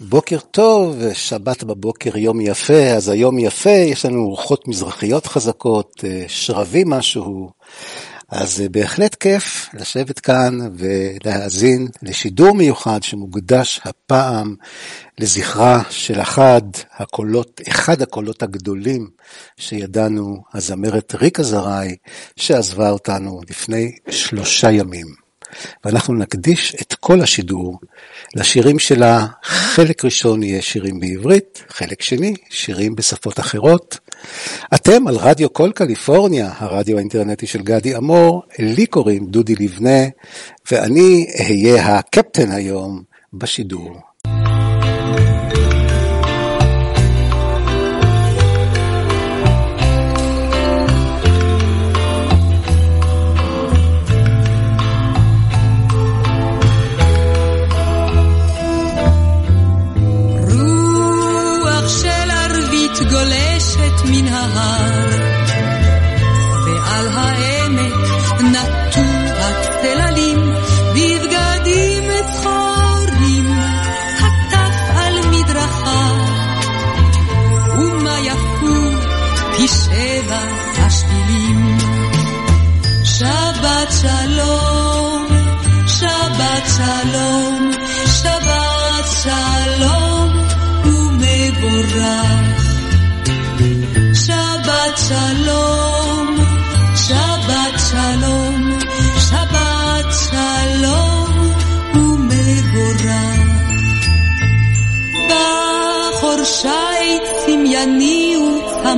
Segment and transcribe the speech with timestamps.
[0.00, 6.24] בוקר טוב, שבת בבוקר יום יפה, אז היום יפה, יש לנו רוחות מזרחיות חזקות, אה,
[6.28, 7.50] שרבי משהו,
[8.28, 14.54] אז אה, בהחלט כיף לשבת כאן ולהאזין לשידור מיוחד שמוקדש הפעם
[15.18, 16.62] לזכרה של אחד
[16.96, 19.08] הקולות, אחד הקולות הגדולים
[19.56, 21.96] שידענו, הזמרת ריקה זרעי,
[22.36, 25.23] שעזבה אותנו לפני שלושה ימים.
[25.84, 27.78] ואנחנו נקדיש את כל השידור
[28.36, 29.26] לשירים שלה.
[29.42, 33.98] חלק ראשון יהיה שירים בעברית, חלק שני, שירים בשפות אחרות.
[34.74, 40.04] אתם על רדיו כל קליפורניה, הרדיו האינטרנטי של גדי אמור, לי קוראים דודי לבנה,
[40.70, 44.00] ואני אהיה הקפטן היום בשידור.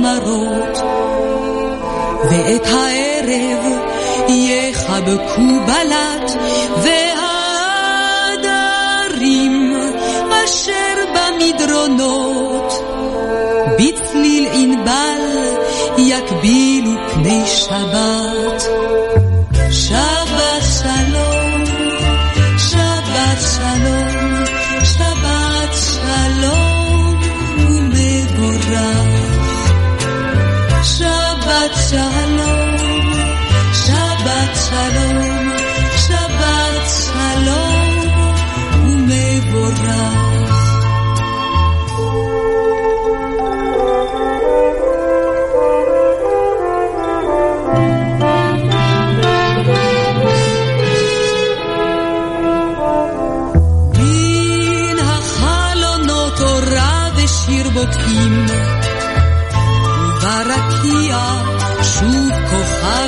[0.07, 0.77] צמרות,
[2.29, 3.63] ואת הערב
[4.29, 6.31] יחבקו בלט,
[10.45, 12.73] אשר במדרונות,
[13.79, 15.21] בצליל ענבל
[15.97, 18.63] יקבילו פני שבת.
[19.71, 20.16] שבת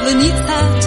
[0.09, 0.78] כוכב ניצת על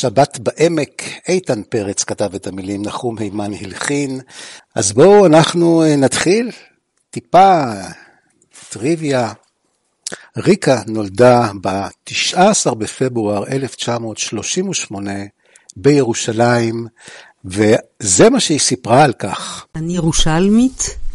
[0.00, 4.20] שבת בעמק, איתן פרץ כתב את המילים, נחום הימן הלחין.
[4.74, 6.50] אז בואו אנחנו אה, נתחיל
[7.10, 7.64] טיפה
[8.68, 9.32] טריוויה.
[10.36, 15.12] ריקה נולדה ב-19 בפברואר 1938
[15.76, 16.86] בירושלים,
[17.44, 19.66] וזה מה שהיא סיפרה על כך.
[19.76, 21.05] אני ירושלמית.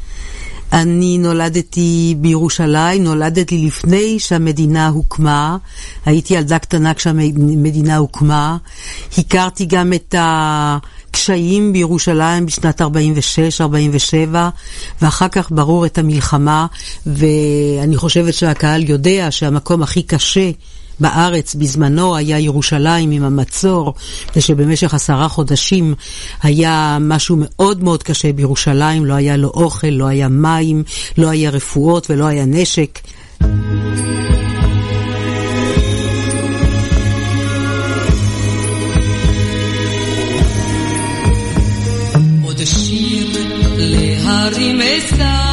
[0.73, 5.57] אני נולדתי בירושלים, נולדתי לפני שהמדינה הוקמה,
[6.05, 8.57] הייתי ילדה קטנה כשהמדינה הוקמה,
[9.17, 12.85] הכרתי גם את הקשיים בירושלים בשנת 46-47,
[15.01, 16.65] ואחר כך ברור את המלחמה,
[17.05, 20.49] ואני חושבת שהקהל יודע שהמקום הכי קשה
[21.01, 23.93] בארץ בזמנו היה ירושלים עם המצור,
[24.35, 25.95] ושבמשך עשרה חודשים
[26.43, 30.83] היה משהו מאוד מאוד קשה בירושלים, לא היה לו אוכל, לא היה מים,
[31.17, 32.99] לא היה רפואות ולא היה נשק.
[43.77, 45.50] להרים אשא,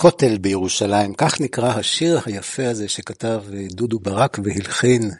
[0.00, 5.10] כותל בירושלים, כך נקרא השיר היפה הזה שכתב אה, דודו ברק והלחין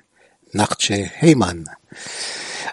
[0.54, 1.62] נחצ'ה היימן.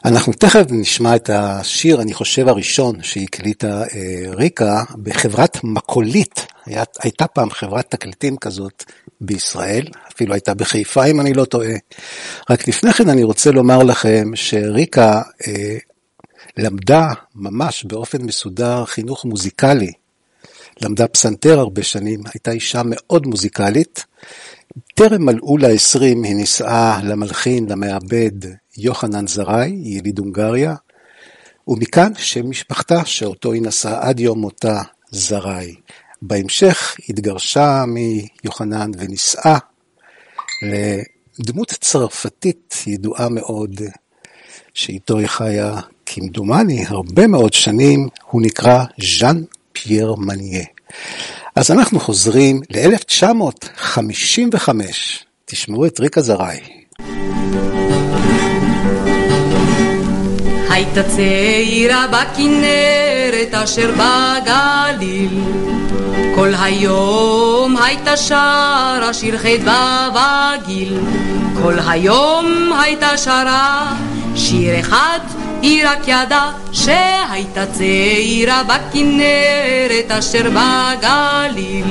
[0.06, 6.46] אנחנו תכף נשמע את השיר, אני חושב, הראשון שהקליטה אה, ריקה בחברת מקולית.
[7.00, 8.84] הייתה פעם חברת תקליטים כזאת
[9.22, 11.76] בישראל, אפילו הייתה בחיפה אם אני לא טועה.
[12.50, 15.78] רק לפני כן אני רוצה לומר לכם שריקה אה,
[16.58, 19.92] למדה ממש באופן מסודר חינוך מוזיקלי.
[20.82, 24.06] למדה פסנתר הרבה שנים, הייתה אישה מאוד מוזיקלית.
[24.96, 28.32] טרם מלאו לה עשרים, היא נישאה למלחין, למעבד
[28.78, 30.76] יוחנן זרעי, יליד הונגריה,
[31.68, 34.82] ומכאן שם משפחתה, שאותו היא נשאה עד יום מותה,
[35.12, 35.76] זרעי.
[36.22, 39.58] בהמשך התגרשה מיוחנן ונישאה
[41.40, 43.82] לדמות צרפתית ידועה מאוד,
[44.74, 48.84] שאיתו היא חיה כמדומני הרבה מאוד שנים, הוא נקרא
[49.20, 49.42] ז'אן
[49.76, 50.64] פייר מניה.
[51.56, 54.70] אז אנחנו חוזרים ל-1955,
[55.46, 56.60] תשמעו את ריקה זרעי.
[60.70, 65.42] הייתה צעירה בכנרת אשר בגליל
[66.36, 71.00] כל היום הייתה שרה שיר חדווה וגיל
[71.64, 73.96] כל היום הייתה שרה
[74.36, 75.20] שיר אחד
[75.62, 81.86] היא רק ידעה שהייתה צעירה בכנרת אשר בגליל.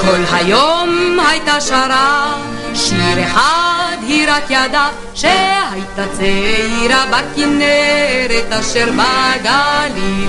[0.00, 2.34] כל היום הייתה שרה
[2.74, 3.89] שיר אחד
[4.30, 10.28] רק ידעה שהייתה צעירה בכנרת אשר בגליל.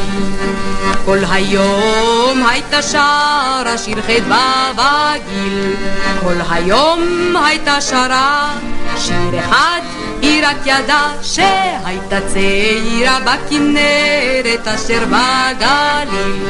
[1.05, 5.73] כל היום הייתה שרה שיר חדווה וגיל
[6.19, 7.01] כל היום
[7.45, 8.49] הייתה שרה
[8.97, 9.81] שיר אחד
[10.21, 16.45] היא רק ידעה שהייתה צעירה בכנרת אשר בגליל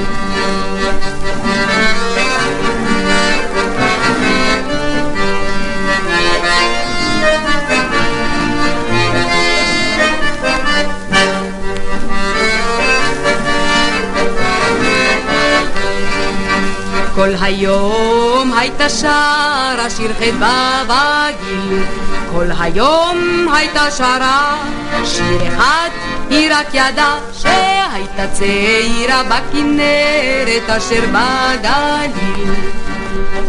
[17.21, 21.83] כל היום הייתה שרה שיר חדווה וגיל
[22.31, 24.63] כל היום הייתה שרה
[25.05, 25.89] שיר אחד
[26.29, 32.53] היא רק ידעה שהייתה צעירה בכנרת אשר בגליל.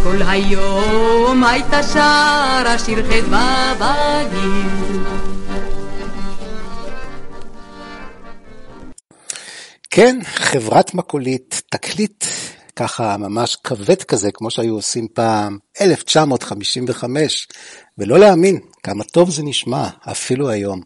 [0.03, 5.01] כל היום הייתה שרה שיר חדווה וגיל
[9.91, 12.25] כן, חברת מקולית, תקליט
[12.77, 17.49] ככה ממש כבד כזה, כמו שהיו עושים פעם, 1955,
[17.99, 20.81] ולא להאמין כמה טוב זה נשמע, אפילו היום.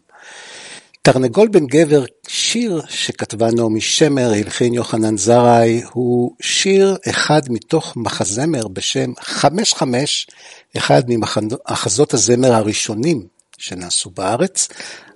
[1.01, 8.67] תרנגול בן גבר, שיר שכתבה נעמי שמר, הלחין יוחנן זרעי, הוא שיר אחד מתוך מחזמר
[8.67, 10.27] בשם חמש חמש,
[10.77, 13.27] אחד ממחזות הזמר הראשונים
[13.57, 14.67] שנעשו בארץ.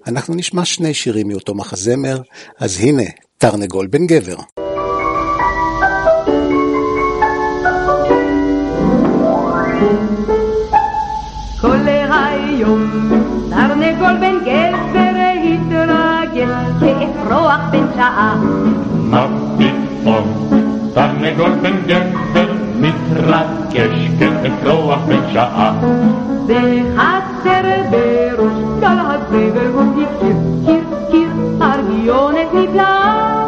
[0.07, 2.21] אנחנו נשמע שני שירים מאותו מחזמר,
[2.59, 3.03] אז הנה,
[3.37, 4.35] תרנגול בן גבר.
[14.01, 18.35] תרנגול בן גבר התרגל כאפרוח בן שעה.
[18.93, 19.27] מה
[19.57, 20.25] פתאום
[20.93, 25.73] תרנגול בן גבר מתרגש כאפרוח בן שעה.
[26.47, 31.29] בחצר בראש גל הזבל הוא הכיר, קיר קיר
[31.61, 33.45] ארגיונת נפלאה.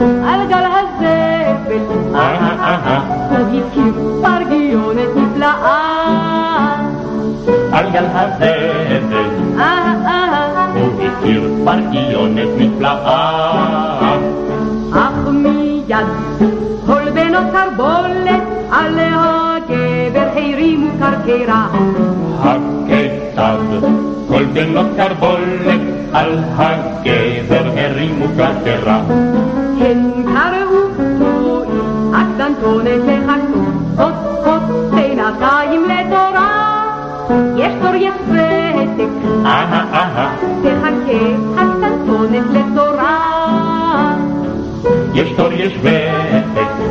[0.00, 2.16] על גל הזבל הוא
[3.40, 3.94] הכיר
[4.24, 5.96] ארגיונת נפלאה.
[7.72, 9.45] על גל הזבל
[10.74, 14.16] הוא הכיר פרגיונת נפלאה.
[14.92, 16.06] אך מיד
[16.86, 21.66] כל בנות קרבולת על הגבר הרימו קרקרה.
[22.42, 23.58] הכיצד
[24.28, 25.80] כל בנות קרבולת
[26.12, 29.00] על הגבר הרימו קרקרה.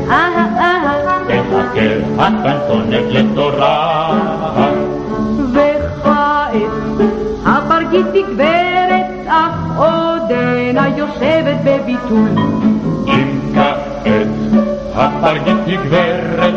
[0.10, 0.46] אהה
[1.28, 4.20] תחכה הקטנטונת לתורה.
[5.54, 6.54] וכעת
[7.46, 12.30] הפרגית גברת, אך עודנה יושבת בביטול.
[13.08, 14.28] אם כעת
[14.96, 16.55] הפרגית גברת,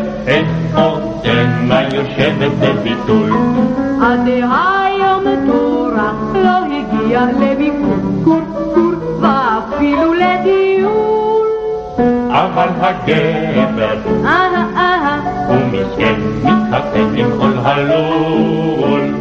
[12.59, 19.15] אבל הגבר אהה אהה, הוא מסכן, מתחתן עם כל הלול.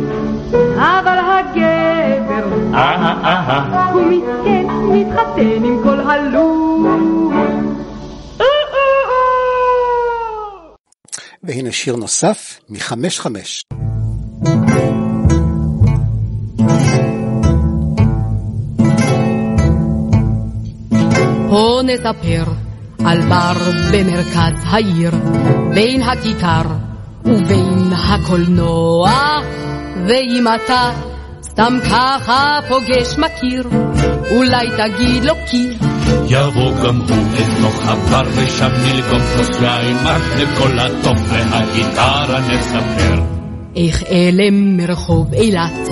[0.77, 7.47] אבל הגבר אהה אהה הוא מסכן, מתחתן עם כל הלול.
[11.43, 13.63] והנה שיר נוסף מחמש חמש.
[21.49, 22.56] בוא נספר
[23.05, 23.53] על בר
[23.91, 25.11] במרכז העיר,
[25.73, 26.61] בין הכיכר
[27.25, 29.11] ובין הקולנוע,
[30.07, 30.91] ואם אתה
[31.43, 33.69] סתם ככה פוגש מכיר,
[34.31, 35.77] אולי תגיד לו קיר.
[36.29, 43.21] יבוא גם הוא אל תוך הבר ושם נלגום כוס יין מר לכל הטוב והגיטרה נספר.
[43.75, 45.87] איך אלה מרחוב אילת,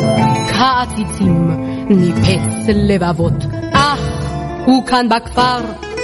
[0.50, 1.50] כעציצים,
[1.90, 4.00] ניפץ לבבות, אך
[4.66, 5.60] הוא כאן בכפר,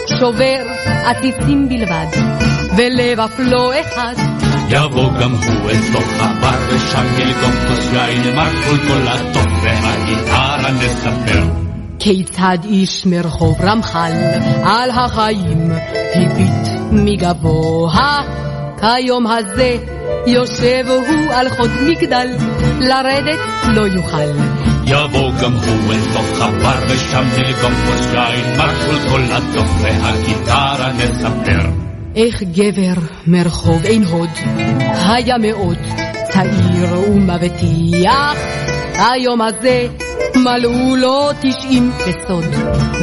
[0.08, 0.64] שובר
[1.06, 2.06] עציצים בלבד,
[2.78, 4.14] ולב אף לא אחד.
[4.70, 10.72] יבוא גם הוא אל תוך הבר ושם נלגום כוס יין מר כל כל הטוב והגיטרה
[10.72, 11.44] נספר.
[12.00, 14.12] כיצד איש מרחוב רמח"ל
[14.64, 15.72] על החיים
[16.16, 18.20] הביט מגבוה,
[18.80, 19.78] כיום הזה
[20.28, 22.28] יושב הוא על חוד מגדל,
[22.80, 24.71] לרדת לא יוכל.
[24.92, 30.92] יבוא גם הוא אל תוך הבר ושם נלגום כוס יין מר כל כל הטוב והגיטרה
[30.94, 31.70] נספר.
[32.16, 34.30] איך גבר מרחוב עין הוד
[34.94, 35.78] היה מאוד
[36.34, 38.38] צעיר ומבטיח,
[38.96, 39.88] היום הזה
[40.36, 42.46] מלאו לו תשעים בסוד,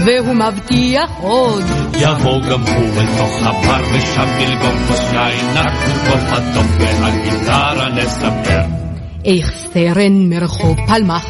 [0.04, 1.64] והוא מבטיח עוד.
[2.00, 8.88] יבוא גם הוא אל תוך הבר ושם נלגום כוס יין נרקו כל הטוב והגיטרה נספר.
[9.28, 11.26] איך סרן מרחוב פלמח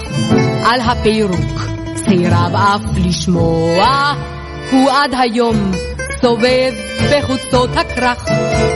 [0.64, 4.14] על הפירוק סירב אף לשמוע,
[4.70, 5.56] הוא עד היום
[6.20, 6.72] סובב
[7.10, 8.24] בחוצות הכרך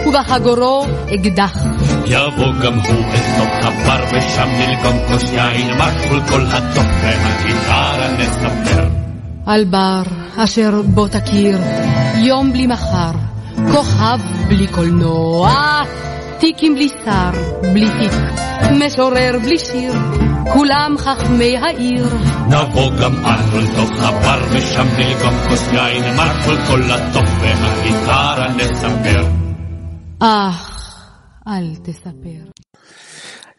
[0.06, 1.56] ובחגורו אקדח.
[2.06, 3.04] יבוא גם הוא
[3.38, 8.88] תוך הבר ושם נלגום כוס יין מרקו כל הטוב והגיטרה נספר.
[9.46, 10.02] על בר
[10.36, 11.58] אשר בו תכיר
[12.16, 13.12] יום בלי מחר,
[13.72, 15.50] כוכב בלי קולנוע,
[16.38, 17.30] תיקים בלי שר,
[17.72, 19.92] בלי תיק, משורר בלי שיר,
[20.52, 22.06] כולם חכמי העיר.
[22.46, 29.26] נבוא גם אנו אל תוך הבר ושם נלגום כוס יין מרקו כל הטוב והגיטרה נספר.
[30.20, 30.98] אך,
[31.48, 32.62] אל תספר.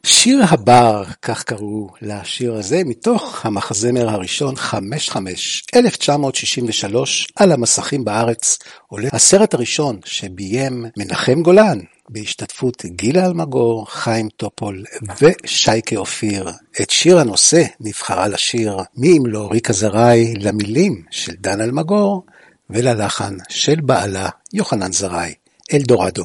[0.05, 9.09] שיר הבר, כך קראו לשיר הזה, מתוך המחזמר הראשון, 55, 1963, על המסכים בארץ, עולה
[9.13, 11.79] הסרט הראשון שביים מנחם גולן,
[12.09, 14.83] בהשתתפות גילה אלמגור, חיים טופול
[15.21, 16.49] ושייקה אופיר.
[16.81, 22.25] את שיר הנושא נבחרה לשיר מי אם לא ריקה זרעי למילים של דן אלמגור
[22.69, 25.33] וללחן של בעלה יוחנן זרעי,
[25.73, 26.23] אלדורדו.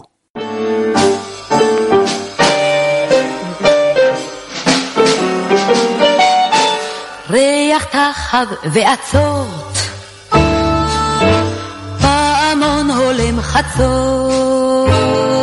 [7.31, 9.75] ריח תחב ועצות,
[12.01, 15.38] פעמון הולם חצות,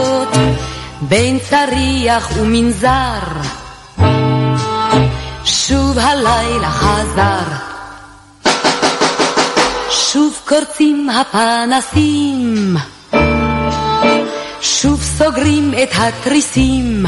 [1.08, 3.20] בין צריח ומנזר,
[5.46, 7.66] שוב הלילה חזר.
[9.90, 12.78] שוב קורצים הפנסים,
[14.62, 17.06] שוב סוגרים את התריסים.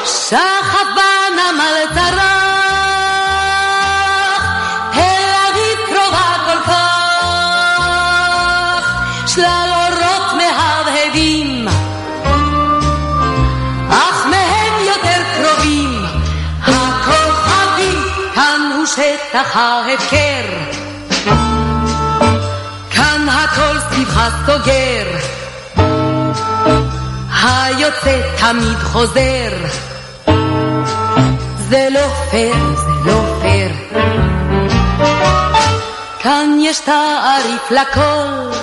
[0.05, 2.46] שחט בנמל טרח,
[19.37, 20.77] שטח ההפקר.
[23.29, 25.05] הכל סביבך סוגר,
[27.43, 29.51] היוצא תמיד חוזר.
[31.69, 33.71] זה לא פייר, זה לא פייר.
[36.19, 38.57] כאן יש תעריף לכל,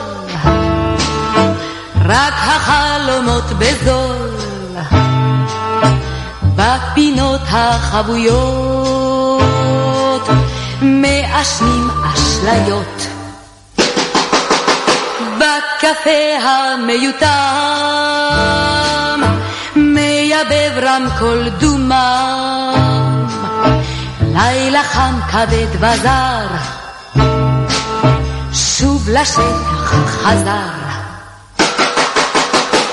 [2.04, 4.36] רק החלומות בזול,
[6.56, 9.23] בפינות החבויות,
[10.82, 13.06] מעשנים אשליות.
[15.38, 17.30] בקפה המיותם,
[19.76, 23.26] מייבב רמקול דומם,
[24.20, 26.46] לילה חם כבד וזר,
[28.52, 30.84] שוב לשטח חזר.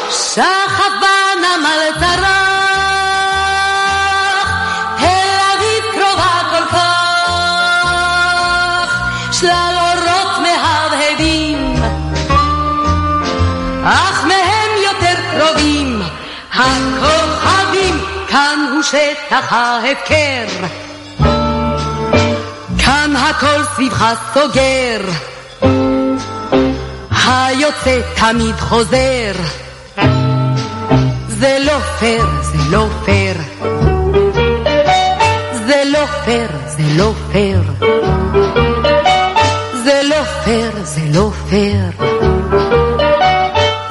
[0.10, 2.51] שחט בנמל טרח,
[18.82, 20.66] כאן שטח ההפקר.
[22.78, 25.02] כאן הכל סביבך סוגר,
[27.28, 29.32] היוצא תמיד חוזר.
[31.28, 33.36] זה לא פייר, זה לא פייר.
[35.66, 37.62] זה לא פייר, זה לא פייר.
[39.84, 41.92] זה לא פייר, זה לא פייר.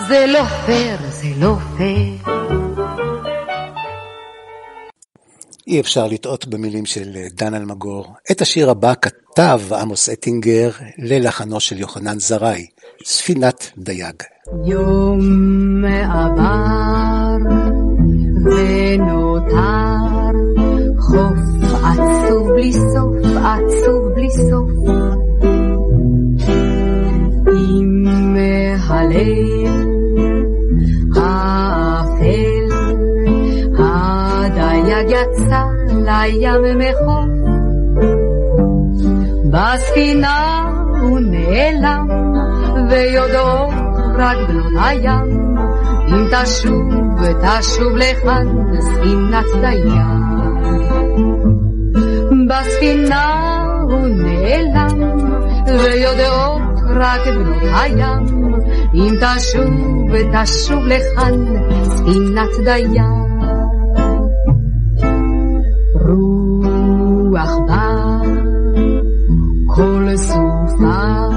[0.09, 2.39] זה לא פייר, זה לא פייר.
[5.66, 8.14] אי אפשר לטעות במילים של דן אלמגור.
[8.31, 12.66] את השיר הבא כתב עמוס אטינגר ללחנו של יוחנן זרעי,
[13.05, 14.23] ספינת דייג.
[14.66, 15.20] יום
[15.85, 17.37] עבר
[18.44, 19.31] ונותר
[21.01, 24.70] חוף עצוב בלי סוף, עצוב בלי סוף.
[27.46, 28.37] עם
[28.88, 29.90] הליל
[35.09, 37.31] יצא לים מחוף.
[39.51, 42.09] בספינה הוא נעלם,
[42.91, 43.75] ויודעות
[44.19, 45.57] רק בנות הים,
[46.09, 46.83] אם תשוב
[47.21, 48.47] ותשוב לכאן
[48.81, 50.01] ספינת דייג.
[52.49, 53.27] בספינה
[53.83, 55.19] הוא נעלם,
[55.67, 56.63] ויודעות
[56.97, 58.27] רק בנות הים,
[58.95, 59.71] אם תשוב
[60.13, 61.35] ותשוב לכאן
[61.85, 63.30] ספינת דייג.
[66.11, 68.20] רוח בא,
[69.66, 71.29] כל סופה,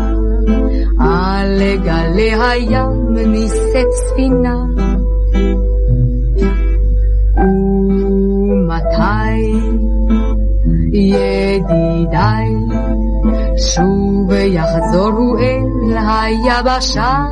[0.99, 4.65] על גלי הים נישאת ספינה.
[8.47, 9.33] ומתי,
[10.93, 12.55] ידידיי,
[13.57, 17.25] שוב יחזורו אל היבשה.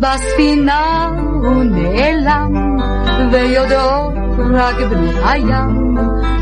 [0.00, 1.10] בספינה
[1.42, 2.52] הוא נעלם,
[3.32, 4.19] ויודעות
[4.52, 4.76] רק
[5.24, 5.98] הים,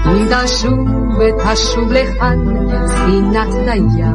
[0.06, 2.38] אם תשוב ותשוב לכאן
[2.86, 4.06] ספינת דייג.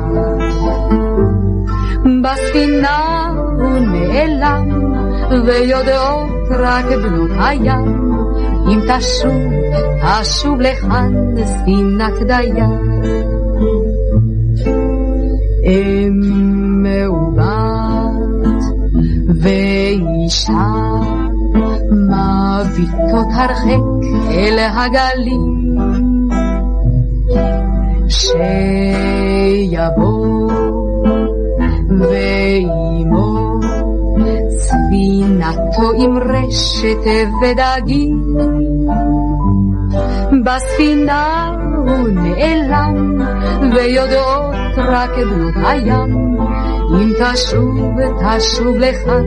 [2.23, 3.27] בספינה
[3.59, 4.69] הוא נעלם,
[5.45, 8.13] ויודעות רק בנות הים,
[8.67, 9.41] אם תשוב,
[10.21, 11.13] תשוב לכאן
[11.45, 12.59] ספינת דייג.
[15.65, 16.19] אם
[16.83, 18.63] מעוות
[19.41, 21.12] ואישה
[22.61, 23.83] מביטות הרחק
[24.31, 25.77] אל הגלים,
[28.07, 29.53] שיבוא
[31.99, 33.59] ועמו
[34.49, 37.05] ספינתו עם רשת
[37.41, 38.23] ודגים.
[40.45, 41.51] בספינה
[41.87, 43.21] הוא נעלם,
[43.75, 46.37] ויודעות רק בנות הים,
[46.93, 47.77] אם תשוב,
[48.19, 49.23] תשוב לכאן,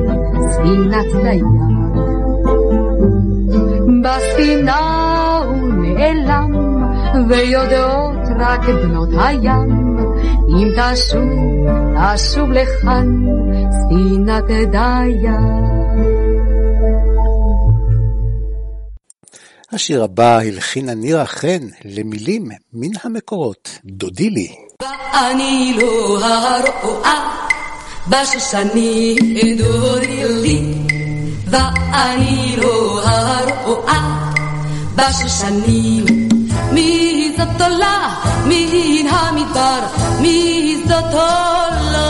[0.51, 1.76] ספינת דיין.
[4.07, 6.51] בספינה הוא נעלם,
[7.29, 9.97] ויודעות רק בנות הים,
[10.49, 11.66] אם תשוב,
[12.14, 13.07] תשוב לכאן,
[13.71, 15.66] ספינת דיין.
[19.73, 24.49] השיר הבא הלחינה נירה חן למילים מן המקורות, דודי לי.
[24.83, 27.47] ואני לא הרואה
[28.09, 29.16] בשושני
[29.59, 30.95] דודי לי
[31.46, 34.32] ואני לא הרואה.
[34.96, 36.04] בשושנים
[36.72, 38.14] מי זאת עולה?
[38.44, 39.80] מן המדבר?
[40.20, 42.06] מי זאת עולה?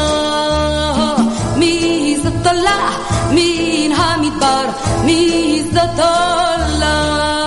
[1.56, 2.90] מי זאת עולה?
[3.30, 4.64] מן המדבר?
[5.04, 7.46] מי זאת עולה?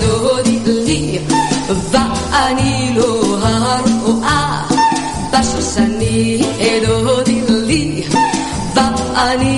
[0.00, 1.18] דודי לי
[1.92, 4.62] ואני לא הרואה.
[5.32, 6.42] בשושני
[6.86, 8.02] דודי לי
[8.74, 9.55] ואני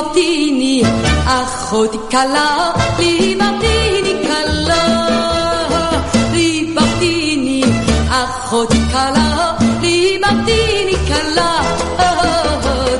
[0.00, 0.82] ליבתיני
[1.26, 5.06] אחותי כלה ליבתיני כלה
[6.32, 7.62] ליבתיני
[8.08, 11.60] אחותי כלה ליבתיני כלה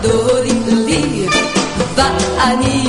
[0.02, 1.26] דודי לי
[1.94, 2.79] ואני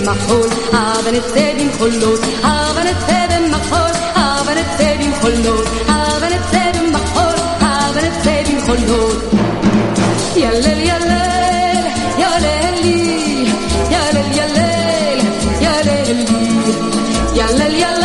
[0.00, 8.42] במחול, הבה נצא במחולות, הבה נצא במחול, הבה נצא במחולות, הבה נצא במחול, הבה נצא
[8.50, 9.18] במחולות.
[10.36, 11.86] ילל ילל,
[12.18, 13.46] ילל לי,
[13.90, 15.18] ילל ילל,
[15.60, 16.24] ילל לי,
[17.32, 18.04] ילל ילל,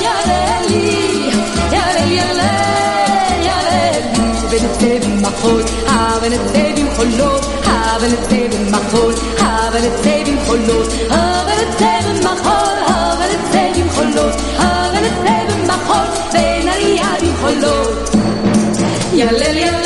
[0.00, 1.30] ילל לי,
[1.72, 2.44] ילל ילל,
[3.42, 4.28] ילל לי.
[4.50, 9.14] ונצא במחול, הבה נצא במחולות, הבה נצא במחול,
[9.84, 18.10] הבה נצא במחולות, הבה נצא במחול, הבה נצא במחולות, הבה נצא במחול, בין עלייה במחולות.
[19.12, 19.83] ילל ילל,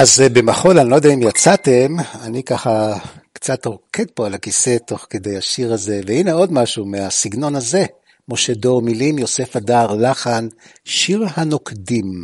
[0.00, 2.94] אז אה, במחול, אני לא יודע אם יצאתם, אני ככה
[3.32, 7.84] קצת רוקד פה על הכיסא תוך כדי השיר הזה, והנה עוד משהו מהסגנון הזה,
[8.28, 10.48] משה דור מילים, יוסף הדר לחן,
[10.84, 12.22] שיר הנוקדים.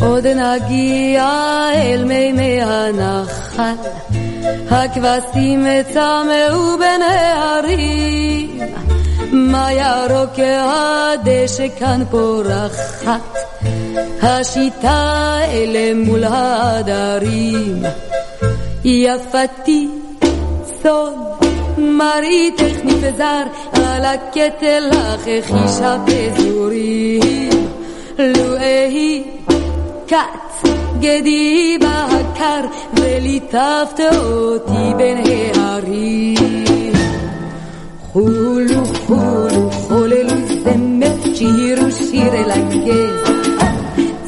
[0.00, 1.28] עוד נגיע
[1.74, 3.74] אל מימי הנחל,
[4.70, 7.02] הכבשים צמאו בין
[9.32, 13.38] מה ירוק הדשא כאן פורחת,
[14.22, 17.82] השיטה אלה מול העדרים.
[18.84, 19.88] יפתי
[20.82, 21.12] צאן,
[21.78, 27.48] מראיתך נפזר, על הקטל לך חישה פזורים.
[28.18, 29.24] לו אהי
[30.08, 30.68] כת
[31.00, 32.60] גדי בהקר,
[32.94, 35.18] וליטפת אותי בין
[35.56, 36.57] ההרים.
[38.12, 43.00] Hulu, hulu, holelu zemme çihiru şirelange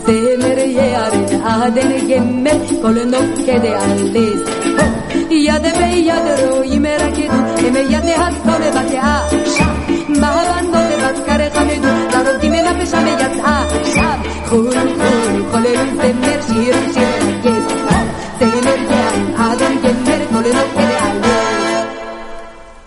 [0.06, 4.42] Zemere yare adere gemme kolu nokke de aldes
[5.30, 9.16] Yade me yadero imera kedu eme yade hastone bake a
[9.56, 9.76] şam
[10.20, 13.56] Mahavan note baskare kamedu daro dime napeşame yat a
[13.94, 14.18] şam
[14.50, 17.79] Hulu, hulu, holelu zemme çihiru şirelange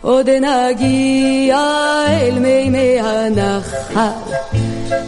[0.03, 1.59] עוד נגיע
[2.07, 4.33] אל מימי הנחל,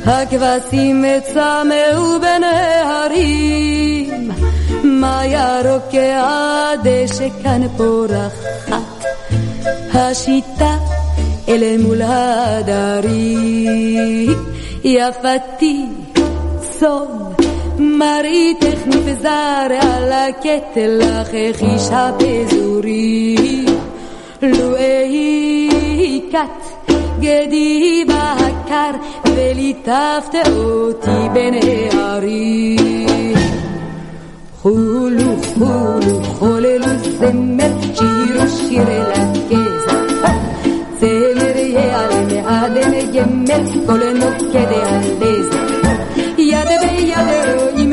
[0.06, 3.52] הכבשים צמאו בנהרים,
[4.84, 9.06] מה ירוק הדשא כאן פורחת,
[9.94, 10.78] השיטה
[11.50, 13.26] אל מול הדרים,
[14.84, 15.86] יפתי
[16.80, 17.34] צום.
[17.80, 23.66] מראיתך נבזר על הקטל לך חישה פזורי
[24.41, 28.91] לו אהי כת גדי בהקר
[29.26, 33.36] וליטפת אותי בין הערים.
[34.62, 36.86] חולו חולו חוללו
[37.19, 40.02] זמר שירו שיר אל הגזע
[41.00, 45.50] זמר יעלה מעדן גמל כל נוקד הלז
[46.38, 47.85] יד ביד רואים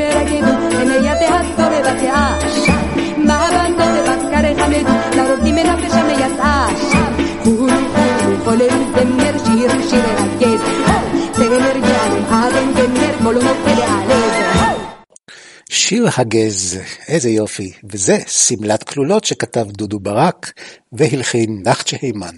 [15.74, 20.52] שיר הגז, איזה יופי, וזה שמלת כלולות שכתב דודו ברק
[20.92, 22.34] והלחין נחצ'ה הימן.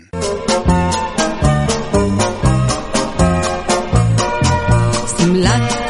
[5.19, 5.84] שמלת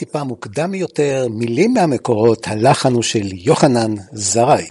[0.00, 4.66] טיפה מוקדם יותר, מילים מהמקורות, הלחן הוא של יוחנן זרעי.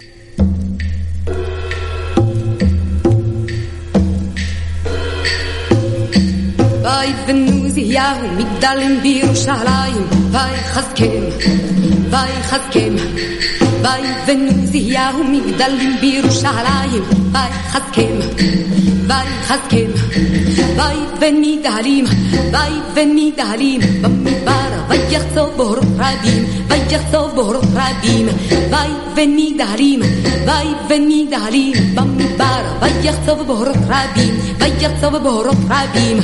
[6.82, 11.22] ויבנו זיהו מגדלים בירושלים, ויחזקם,
[12.10, 12.94] ויחזקם.
[13.82, 18.16] ויבנו זיהו מגדלים בירושלים, ויחזקם,
[19.06, 19.90] ויחזקם.
[20.76, 22.04] ויבן מגדלים,
[22.52, 28.26] ויבן מגדלים, במדבר, ויחצוב באורות רבים, ויחצוב באורות רבים.
[28.50, 36.16] ויבן מגדלים, ויבן מגדלים, במדבר, ויחצוב באורות רבים, ויחצוב באורות רבים.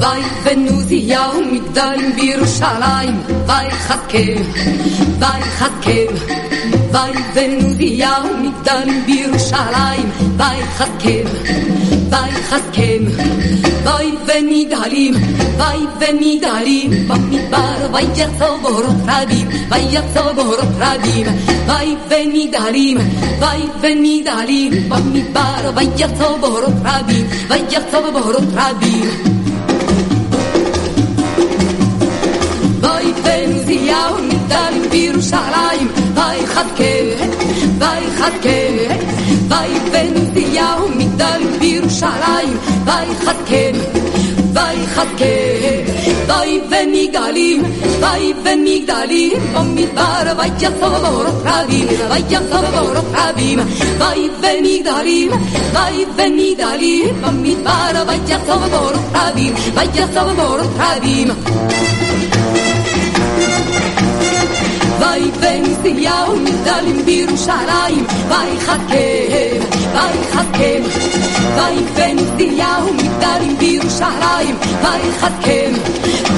[0.00, 4.42] ויבנו זיהו מגדלים בירושלים, ויחזקם,
[5.18, 6.14] ויחזקם.
[6.92, 10.10] ויבנו זיהו מגדלים בירושלים,
[13.84, 14.20] ויחזקם, ויחזקם.
[14.30, 15.14] ויבן מגדלים,
[15.58, 21.26] ויבן מגדלים, במדבר, ויחצוב באורות רבים, ויחצוב באורות רבים.
[21.66, 22.98] ויבן מגדלים,
[23.40, 29.10] ויבן מגדלים, במדבר, ויחצוב באורות רבים, ויחצוב באורות רבים.
[32.80, 37.14] ויבן עוזיהו מגדלים בירושלים ויחזקאל,
[37.78, 39.09] ויחזקאל,
[39.50, 43.76] ויבן עוזיהו מגדלים בירושלים ויחזקאל,
[44.54, 45.82] ויחזקאל,
[46.26, 46.88] ויבן
[48.64, 53.58] מגדלים במדבר ויצוב באורות רבים, ויצוב באורות רבים,
[53.98, 55.30] ויבן מגדלים
[57.20, 61.28] במדבר ויצוב באורות רבים, ויצוב באורות רבים
[65.00, 69.60] ויבן עוזיהו מגדלים בירושלים, ויחזקאל,
[69.92, 70.82] ויחזקאל,
[71.56, 75.72] ויבן עוזיהו מגדלים בירושלים, ויחזקאל,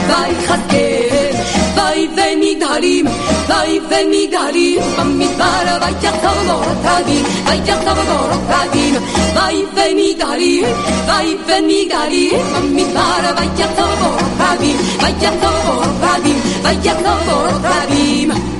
[0.07, 1.33] ויחזקאל,
[1.75, 3.07] ויבן מגדלים,
[3.49, 8.95] ויבן מגדלים במדבר, ויתייצב באורות רבים, ויתייצב באורות רבים,
[9.35, 10.65] ויבן מגדלים,
[11.07, 18.52] ויבן מגדלים במדבר, ויתייצב באורות רבים, ויתייצב באורות רבים, ויתייצב באורות רבים.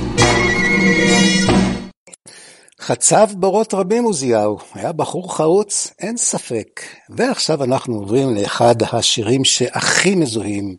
[2.81, 6.81] חצב בורות רבים עוזיהו, היה בחור חרוץ, אין ספק.
[7.09, 10.75] ועכשיו אנחנו עוברים לאחד השירים שהכי מזוהים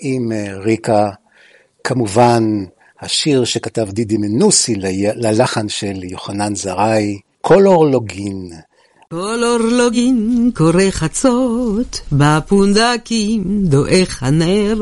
[0.00, 1.10] עם אה, ריקה,
[1.84, 2.44] כמובן
[3.00, 4.74] השיר שכתב דידי מנוסי
[5.14, 8.50] ללחן של יוחנן זרעי, קולור לוגין.
[9.14, 14.74] כל אורלוגין קורא חצות, בפונדקים דועך הנר,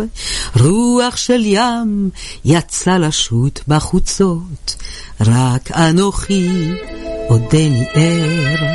[0.61, 2.11] רוח של ים
[2.45, 4.77] יצא לשוט בחוצות,
[5.21, 6.49] רק אנוכי
[7.29, 8.67] עודני ער.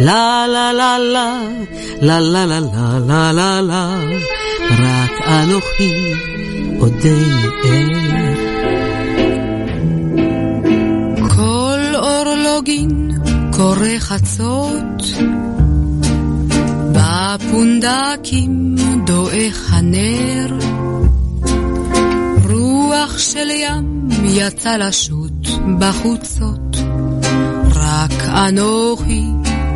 [0.00, 1.40] לה לה לה לה,
[2.00, 4.00] לה לה לה לה לה לה לה,
[4.70, 6.12] רק אנוכי
[6.78, 8.10] עודני ער.
[11.36, 12.99] כל אורלוגין
[13.60, 15.02] קורא חצות,
[16.92, 18.74] בפונדקים
[19.06, 20.58] דועך הנר,
[22.50, 26.76] רוח של ים יצא לשוט בחוצות,
[27.74, 29.24] רק אנוכי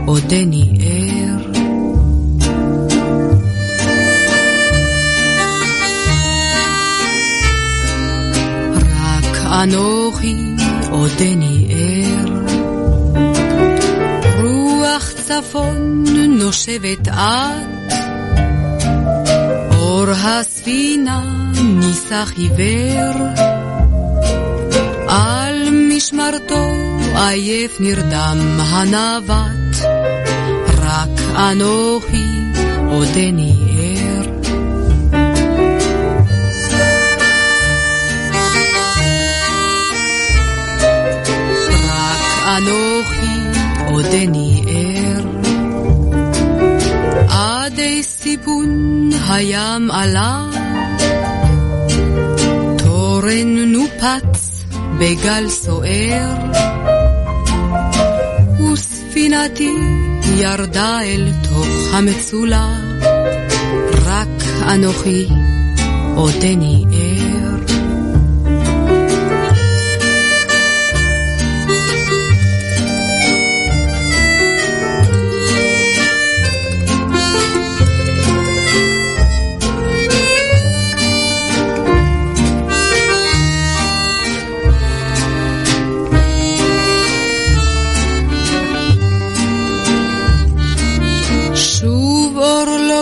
[0.06, 1.50] עודני ער.
[8.76, 10.36] רק אנוכי
[10.90, 12.13] עודני ער.
[15.24, 17.84] רוח צפון נושבת את,
[19.78, 21.22] אור הספינה
[21.64, 23.26] ניסח עיוור,
[25.08, 26.72] על משמרתו
[27.14, 29.76] עייף נרדם הנווט,
[30.82, 32.26] רק אנוכי
[32.90, 34.24] עודני ער.
[41.72, 43.24] רק אנוכי
[43.90, 44.53] עודני
[47.66, 50.46] עדי סיפון הים עלה,
[52.78, 54.64] תורן נופץ
[54.98, 56.34] בגל סוער,
[58.72, 59.72] וספינתי
[60.36, 62.68] ירדה אל תוך המצולה,
[64.04, 65.28] רק אנוכי
[66.16, 67.03] עודני ער.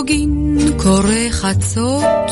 [0.02, 2.30] אורלוגין קורא חצות,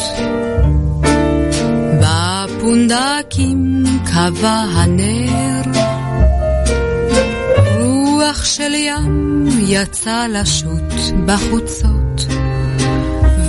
[2.01, 5.63] בפונדקים קבע הנר,
[7.79, 10.93] רוח של ים יצא לשוט
[11.27, 12.27] בחוצות,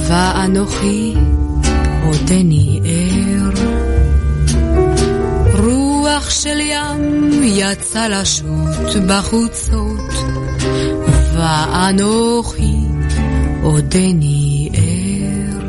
[0.07, 1.13] ואנוכי
[2.05, 3.51] עודני ער.
[5.53, 10.13] רוח של ים יצא לשוט בחוצות,
[11.33, 12.70] ואנוכי
[13.63, 15.61] עודני ער.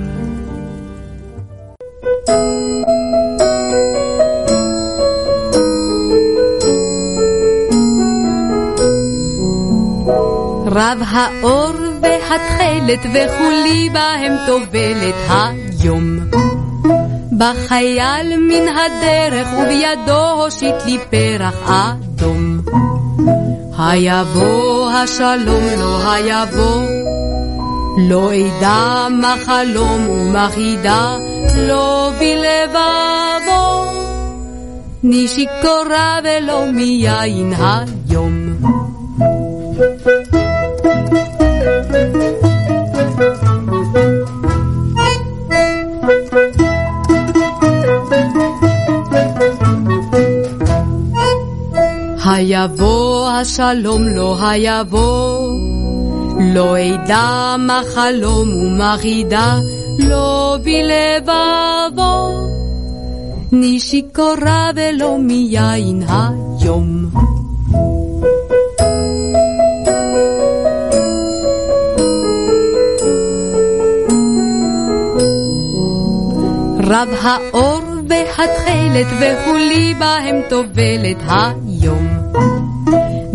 [10.66, 11.72] רב האור
[12.02, 16.18] והתכלת וכולי בהם טובלת היום.
[17.38, 22.60] בחייל מן הדרך ובידו הושיט לי פרח אדום.
[23.78, 26.82] היבוא השלום לא היבוא,
[27.98, 31.16] לא אדע מה חלום ומה חידה,
[31.56, 33.92] לא בלבבו.
[35.02, 38.52] נשיקורה ולא מיין היום.
[52.24, 55.41] היבוא השלום, לא היבוא
[56.42, 59.58] לא אדע מה חלום ומה חידה,
[59.98, 62.32] לא בלבבו.
[63.52, 67.10] אני שיכורה ולא מיין היום.
[76.92, 82.08] רב האור והתכלת וכולי בהם טובלת היום.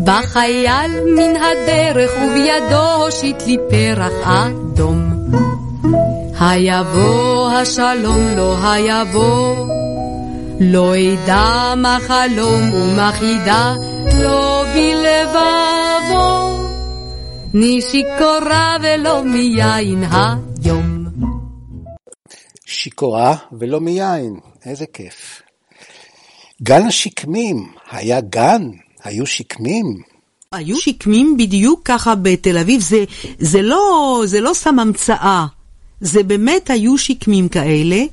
[0.08, 5.10] בא חייל מן הדרך ובידו הושיט לי פרח אדום.
[6.40, 9.68] היבוא השלום לא היבוא,
[10.60, 13.76] לא אדע מה חלום ומה חידה,
[14.22, 16.58] לא בלבבו.
[17.56, 21.06] אני שיכורה ולא מיין היום.
[22.66, 25.42] שיכורה ולא מיין, איזה כיף.
[26.64, 28.70] גן השקמים, היה גן?
[29.08, 30.02] היו שקמים?
[30.52, 33.04] היו שקמים בדיוק ככה בתל אביב, זה,
[33.40, 35.46] זה, לא, זה לא סתם המצאה.
[36.02, 38.04] זה באמת היו שקמים כאלה,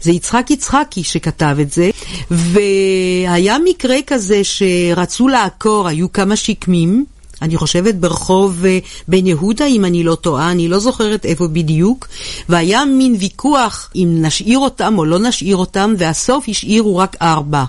[0.00, 1.90] זה יצחק יצחקי שכתב את זה,
[2.30, 7.04] והיה מקרה כזה שרצו לעקור, היו כמה שקמים,
[7.42, 8.78] אני חושבת ברחוב אה,
[9.08, 12.08] בן יהודה, אם אני לא טועה, אני לא זוכרת איפה בדיוק,
[12.48, 17.64] והיה מין ויכוח אם נשאיר אותם או לא נשאיר אותם, והסוף השאירו רק ארבע.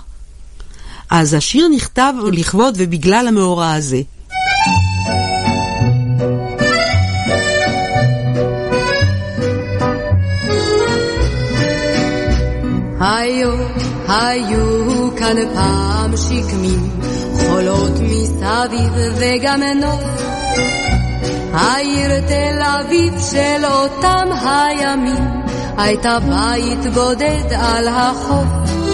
[1.10, 4.00] אז השיר נכתב לכבוד ובגלל המאורע הזה.
[13.00, 13.50] היו,
[14.08, 16.90] היו כאן פעם שקמים,
[17.34, 20.22] חולות מסביב וגם נוף.
[21.52, 25.24] העיר תל אביב של אותם הימים,
[25.78, 28.89] הייתה בית בודד על החוף.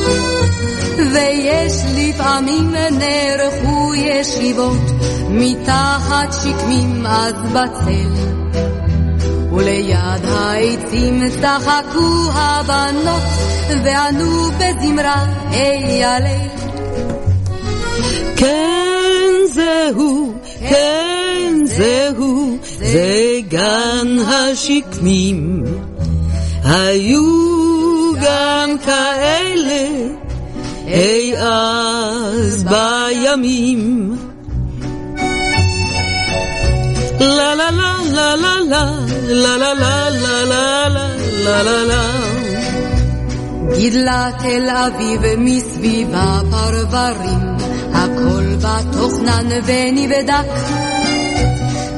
[1.12, 4.90] ויש לפעמים נערכו ישיבות,
[5.30, 8.36] מתחת שקמים אז בצל.
[9.52, 13.22] וליד העצים צחקו הבנות,
[13.84, 16.50] וענו בזמרה אי הליל.
[18.36, 20.34] כן זהו,
[20.68, 25.64] כן זהו, זה גן השקמים.
[26.64, 27.75] היו
[28.26, 29.86] גם כאלה
[30.86, 34.16] אי אז בימים.
[37.20, 41.08] לה לה לה לה לה לה לה לה לה לה לה
[41.44, 42.06] לה לה לה
[43.76, 47.40] גידלה תל אביב מסביבה פרברים,
[47.92, 50.48] הכל בתוכנן ונבדק.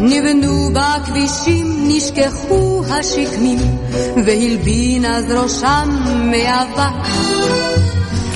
[0.00, 3.58] נבנו בכבישים, נשכחו השקמים,
[4.26, 5.88] והלבין אז ראשם
[6.30, 7.08] מאבק.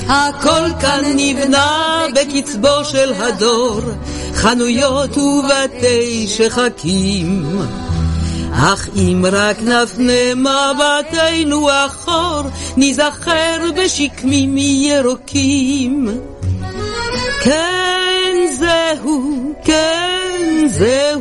[0.07, 3.81] הכל כאן נבנה בקצבו של הדור,
[4.33, 7.45] חנויות ובתי שחקים.
[8.53, 12.41] אך אם רק נפנה מבטנו אחור,
[12.77, 16.09] ניזכר בשקמים ירוקים.
[17.43, 21.12] כן זהו, כן זהו,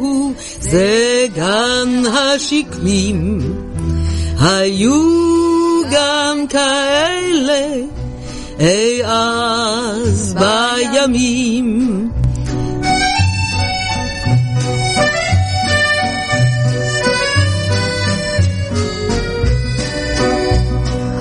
[0.73, 3.39] זה גן השקמים.
[4.41, 5.03] היו
[5.91, 7.75] גם כאלה
[8.61, 12.09] אי אז בימים.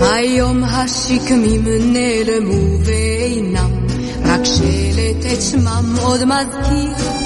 [0.01, 3.85] היום השקמים נעלמו ואינם,
[4.25, 7.20] רק שלט את שמם עוד מזכיר.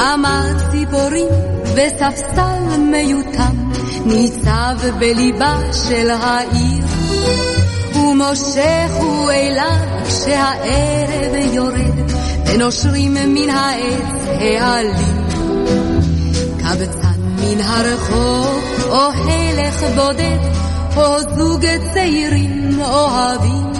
[0.00, 1.28] כמה ציפורים
[1.74, 3.70] וספסל מיותם
[4.06, 6.84] ניצב בליבה של העיר.
[7.94, 12.12] ומושך הוא אליו כשהערב יורד,
[12.46, 15.26] ונושרים מן העץ העלים.
[16.58, 20.38] קבצן מן הרחוב או הלך בודד,
[20.96, 23.72] או זוג צעירים אוהבים.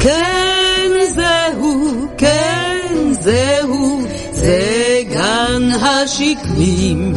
[0.00, 4.00] כן זהו, כן זהו,
[4.38, 7.14] זה גן השקמים.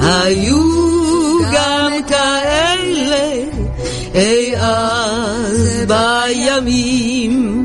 [0.00, 0.58] היו
[1.52, 3.32] גם כאלה
[4.14, 7.64] אי אז בימים.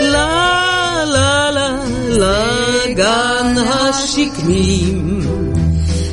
[0.00, 1.76] לה לה לה
[2.08, 5.20] לה גן השקמים.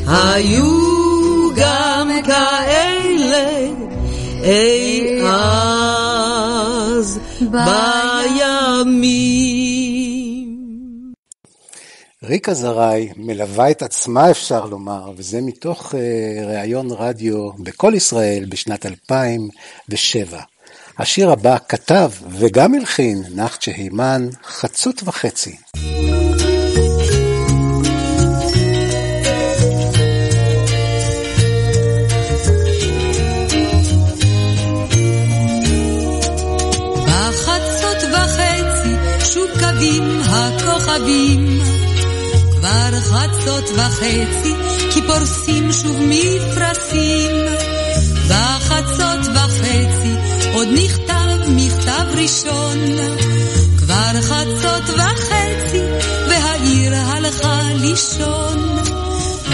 [0.08, 0.80] היו
[1.56, 3.48] גם כאלה
[4.44, 5.99] אי אז
[7.52, 9.40] בימים.
[12.24, 15.98] ריקה זרעי מלווה את עצמה אפשר לומר, וזה מתוך uh,
[16.46, 20.40] ראיון רדיו בכל ישראל בשנת 2007.
[21.00, 25.56] השיר הבא כתב וגם הלחין נחצ'ה הימן, חצות וחצי.
[40.40, 41.60] הכוכבים.
[42.52, 44.54] כבר חצות וחצי
[44.94, 47.36] כי פורסים שוב מפרשים
[48.30, 50.14] בחצות וחצי
[50.54, 52.80] עוד נכתב מכתב ראשון.
[53.78, 55.82] כבר חצות וחצי
[56.30, 58.78] והעיר הלכה לישון.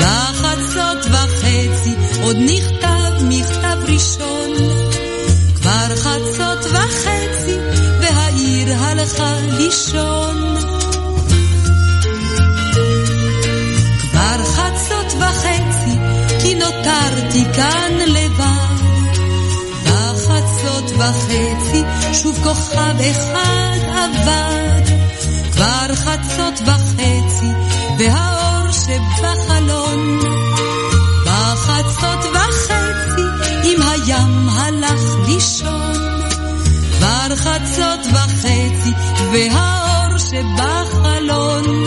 [0.02, 4.52] בחצות וחצי עוד נכתב מכתב ראשון.
[5.56, 7.58] כבר חצות וחצי
[8.02, 10.75] והעיר הלכה לישון
[16.66, 18.76] נותרתי כאן לבד
[19.86, 24.82] בחצות וחצי שוב כוכב אחד עבד.
[25.52, 27.52] כבר חצות וחצי
[27.98, 30.20] והאור שבחלון.
[31.26, 35.94] בחצות וחצי עם הים הלך לישון.
[36.98, 38.92] כבר חצות וחצי
[39.32, 41.86] והאור שבחלון.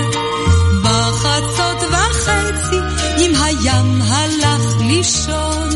[0.82, 2.78] בחצות וחצי
[3.18, 4.47] עם הים הלך
[4.88, 5.68] לישון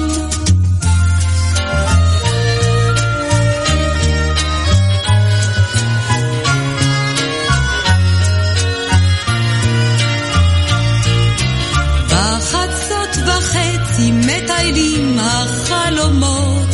[14.12, 16.68] מטיילים החלומות.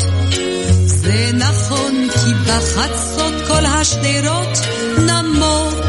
[0.85, 4.59] זה נכון כי בחצות כל השדרות
[4.99, 5.85] נמות.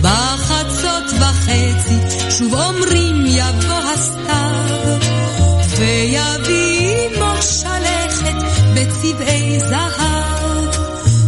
[0.00, 1.98] בחצות וחצי
[2.30, 3.07] שוב אומרים
[8.98, 10.68] בצבעי זהב.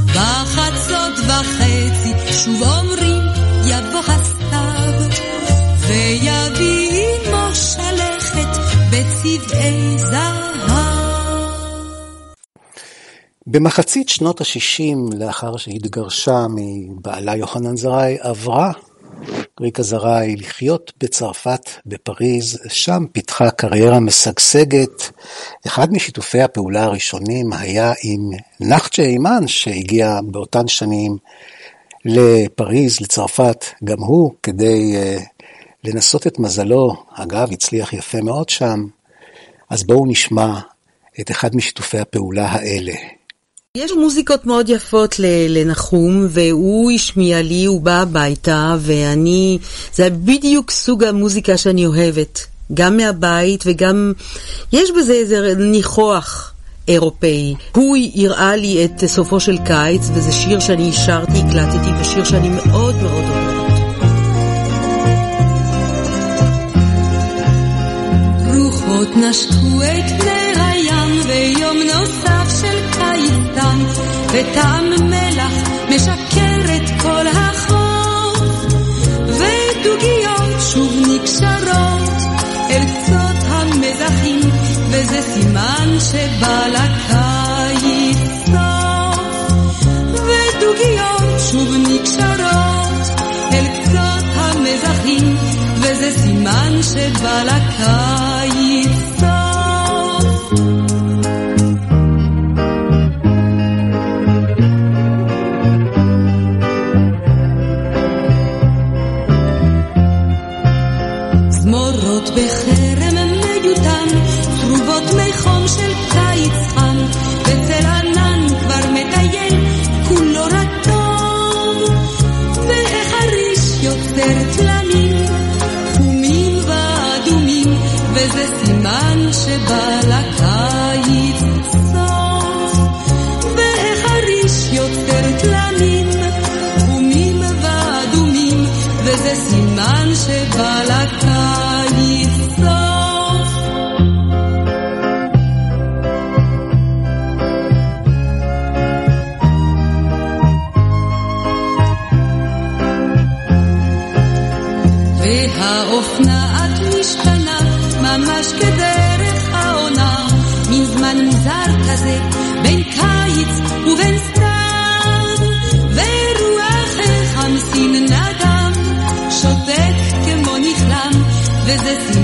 [0.06, 3.22] בחצות וחצי שוב אומרים
[3.64, 5.24] יבוא הסתיו,
[5.78, 8.48] ויביא עמו שלכת
[8.90, 10.70] בצבעי זהב.
[13.46, 18.72] במחצית שנות ה-60, לאחר שהתגרשה מבעלה יוחנן זרעי, עברה
[19.60, 25.10] ריקה זרעי לחיות בצרפת, בפריז, שם פיתחה קריירה משגשגת.
[25.66, 31.16] אחד משיתופי הפעולה הראשונים היה עם נחצ'ה אימן, שהגיע באותן שנים
[32.04, 35.22] לפריז, לצרפת, גם הוא, כדי uh,
[35.84, 37.04] לנסות את מזלו.
[37.14, 38.86] אגב, הצליח יפה מאוד שם.
[39.70, 40.60] אז בואו נשמע
[41.20, 42.92] את אחד משיתופי הפעולה האלה.
[43.76, 45.16] יש מוזיקות מאוד יפות
[45.48, 49.58] לנחום, והוא השמיע לי, הוא בא הביתה, ואני...
[49.94, 52.46] זה בדיוק סוג המוזיקה שאני אוהבת.
[52.74, 54.12] גם מהבית וגם...
[54.72, 56.52] יש בזה איזה ניחוח
[56.88, 57.54] אירופאי.
[57.74, 62.94] הוא הראה לי את סופו של קיץ, וזה שיר שאני שרתי, הקלטתי, ושיר שאני מאוד
[62.96, 63.50] מאוד אוהבת.
[69.16, 70.19] נשקו את
[74.32, 75.52] וטעם מלח
[75.88, 78.38] משקר את כל החוף
[79.26, 82.10] ודוגיות שוב נקשרות
[82.70, 84.40] אל קצות המזחים
[84.90, 88.18] וזה סימן שבא לקיץ
[90.14, 93.20] ודוגיות שוב נקשרות
[93.52, 95.36] אל קצות המזחים
[95.76, 98.39] וזה סימן שבא לקיץ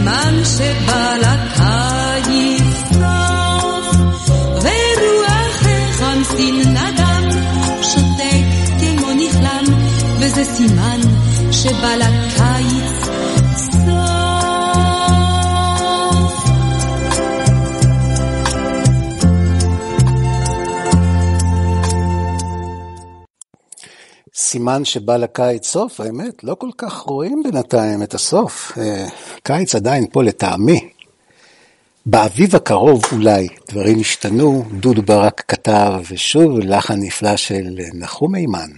[0.08, 3.96] הזמן שבא לקיץ סוף,
[4.62, 7.28] ורוח החמסין נדם,
[7.82, 8.46] שותק
[8.80, 9.64] כמו נכלם,
[10.20, 11.00] וזה סימן
[11.52, 12.95] שבא לקיץ
[24.46, 28.78] סימן שבא לקיץ סוף, האמת, לא כל כך רואים בינתיים את הסוף.
[28.78, 29.06] אה,
[29.42, 30.88] קיץ עדיין פה לטעמי.
[32.06, 38.70] באביב הקרוב אולי דברים ישתנו, דודו ברק כתב, ושוב לחן נפלא של נחום מימן.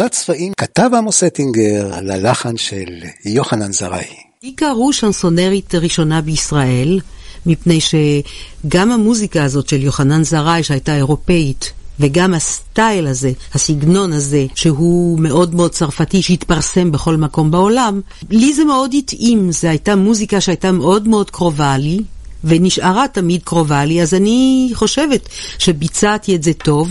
[0.00, 2.84] שלושה צבעים כתב עמוס אטינגר ללחן של
[3.24, 4.04] יוחנן זרעי.
[4.42, 7.00] היא קראו שנסונרית ראשונה בישראל,
[7.46, 15.18] מפני שגם המוזיקה הזאת של יוחנן זרעי, שהייתה אירופאית, וגם הסטייל הזה, הסגנון הזה, שהוא
[15.20, 20.72] מאוד מאוד צרפתי, שהתפרסם בכל מקום בעולם, לי זה מאוד התאים, זו הייתה מוזיקה שהייתה
[20.72, 22.02] מאוד מאוד קרובה לי,
[22.44, 25.28] ונשארה תמיד קרובה לי, אז אני חושבת
[25.58, 26.88] שביצעתי את זה טוב,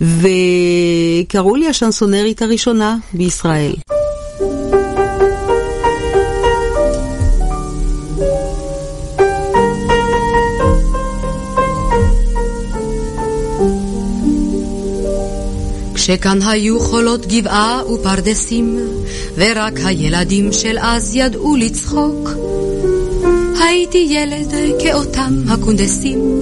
[0.00, 3.72] וקראו לי השנסונרית הראשונה בישראל.
[16.08, 18.78] כשכאן היו חולות גבעה ופרדסים,
[19.36, 22.30] ורק הילדים של אז ידעו לצחוק.
[23.60, 26.40] הייתי ילד כאותם הקונדסים,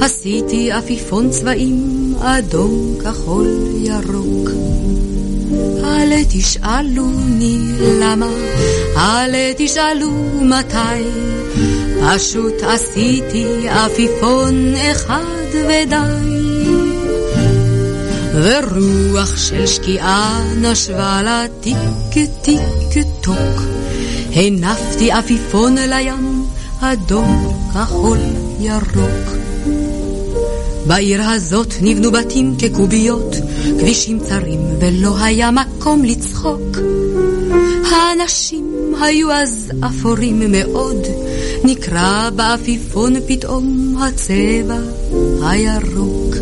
[0.00, 3.46] עשיתי עפיפון צבעים, אדום, כחול,
[3.76, 4.50] ירוק.
[5.84, 7.58] אל תשאלוני
[8.00, 8.30] למה,
[8.96, 10.10] אל תשאלו
[10.42, 11.02] מתי,
[12.00, 16.36] פשוט עשיתי עפיפון אחד ודי.
[18.34, 21.76] ורוח של שקיעה נשבה לה טיק
[22.42, 23.62] טיק טוק,
[24.34, 26.45] הנפתי עפיפון לים,
[26.80, 28.18] אדום, כחול,
[28.60, 29.36] ירוק.
[30.86, 33.36] בעיר הזאת נבנו בתים כקוביות,
[33.80, 36.78] כבישים צרים, ולא היה מקום לצחוק.
[37.90, 41.06] האנשים היו אז אפורים מאוד,
[41.64, 44.78] נקרא בעפיפון פתאום הצבע
[45.42, 46.34] הירוק.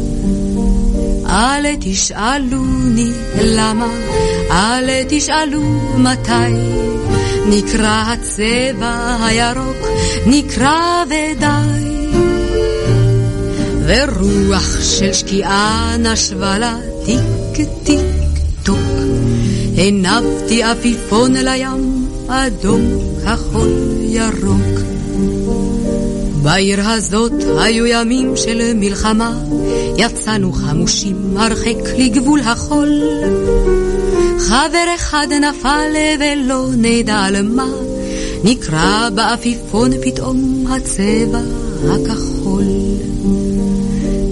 [1.27, 3.11] אל תשאלוני
[3.43, 3.89] למה,
[4.51, 5.63] אל תשאלו
[5.99, 6.84] מתי,
[7.49, 9.87] נקרא הצבע הירוק,
[10.27, 11.85] נקרא ודי.
[13.87, 18.01] ורוח של שקיעה נשבה לה טיק טיק
[18.63, 18.79] טוק,
[19.77, 22.81] הנפתי עפיפון לים, אדום,
[23.25, 24.81] כחול, ירוק.
[26.43, 29.33] בעיר הזאת היו ימים של מלחמה,
[29.97, 32.89] יצאנו חמושים הרחק לגבול החול.
[34.39, 37.69] חבר אחד נפל ולא נדע על מה,
[38.45, 41.41] נקרע בעפיפון פתאום הצבע
[41.91, 42.65] הכחול.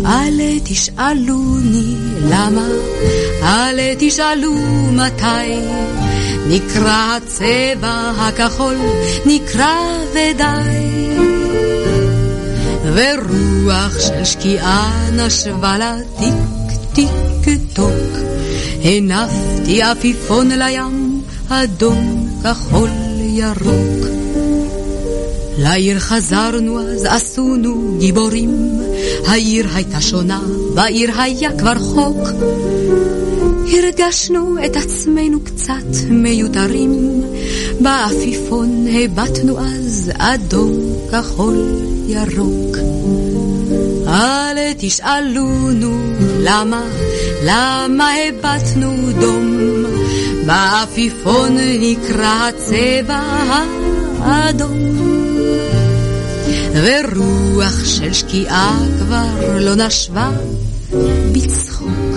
[0.07, 1.97] אל תשאלוני
[2.31, 2.69] למה,
[3.43, 4.53] אל תשאלו
[4.93, 5.59] מתי,
[6.49, 8.77] נקרע הצבע הכחול,
[9.27, 9.77] נקרע
[10.13, 11.13] ודי.
[12.95, 16.35] ורוח של שקיעה נשבה לה טיק
[16.93, 18.22] טיק טוק,
[18.85, 22.89] הנפתי עפיפון לים, אדום, כחול,
[23.21, 24.07] ירוק.
[25.59, 28.81] לעיר חזרנו אז עשונו גיבורים,
[29.27, 30.41] העיר הייתה שונה,
[30.75, 32.29] בעיר היה כבר חוק.
[33.73, 37.23] הרגשנו את עצמנו קצת מיותרים,
[37.81, 40.73] בעפיפון הבטנו אז אדום,
[41.11, 42.77] כחול, ירוק.
[44.09, 45.99] אל תשאלונו
[46.43, 46.83] למה,
[47.45, 49.57] למה הבטנו דום,
[50.47, 53.21] בעפיפון נקרא הצבע
[54.19, 54.93] האדום.
[56.73, 60.31] ורוח של שקיעה כבר לא נשבה
[61.33, 62.17] בצחוק.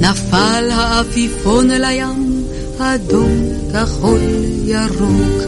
[0.00, 2.44] נפל העפיפון לים,
[2.78, 4.20] אדום, כחול,
[4.64, 5.42] ירוק.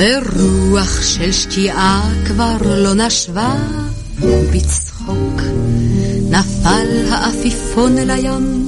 [0.00, 3.54] ורוח של שקיעה כבר לא נשבה
[4.20, 5.40] בצחוק.
[6.30, 8.59] נפל העפיפון לים,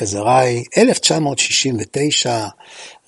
[0.00, 2.46] ריקה זרעי, 1969,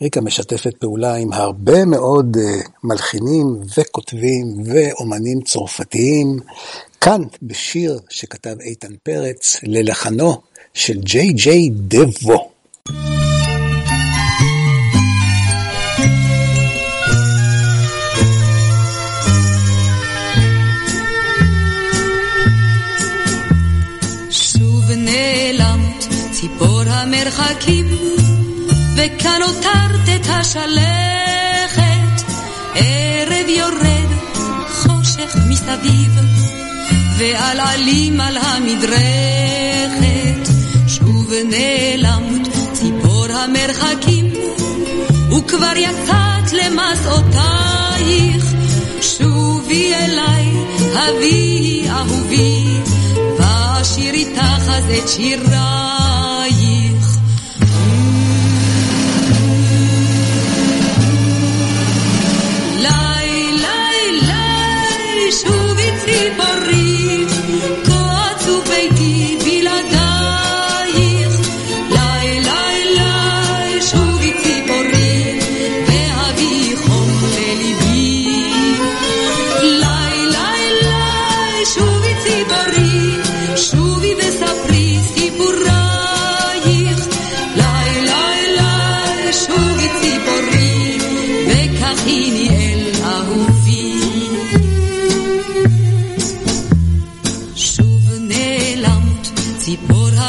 [0.02, 6.38] ריקה משתפת פעולה עם הרבה מאוד uh, מלחינים וכותבים ואומנים צרפתיים,
[7.00, 10.40] כאן בשיר שכתב איתן פרץ ללחנו
[10.74, 12.50] של ג'יי ג'יי דבו.
[26.62, 27.86] גיבור המרחקים,
[28.96, 31.82] וכאן הותרת את השלכת.
[32.74, 34.10] ערב יורד,
[34.68, 36.18] חושך מסביב,
[37.18, 38.92] ועל עלים על המדרכת.
[40.86, 44.32] שוב נעלמת ציפור המרחקים,
[45.30, 48.44] וכבר יצאת למסעותייך.
[49.00, 50.46] שובי אליי,
[50.94, 52.64] הביאי אהובי,
[53.38, 56.31] ואשיר איתך אז את שיריי.
[56.42, 56.71] calle.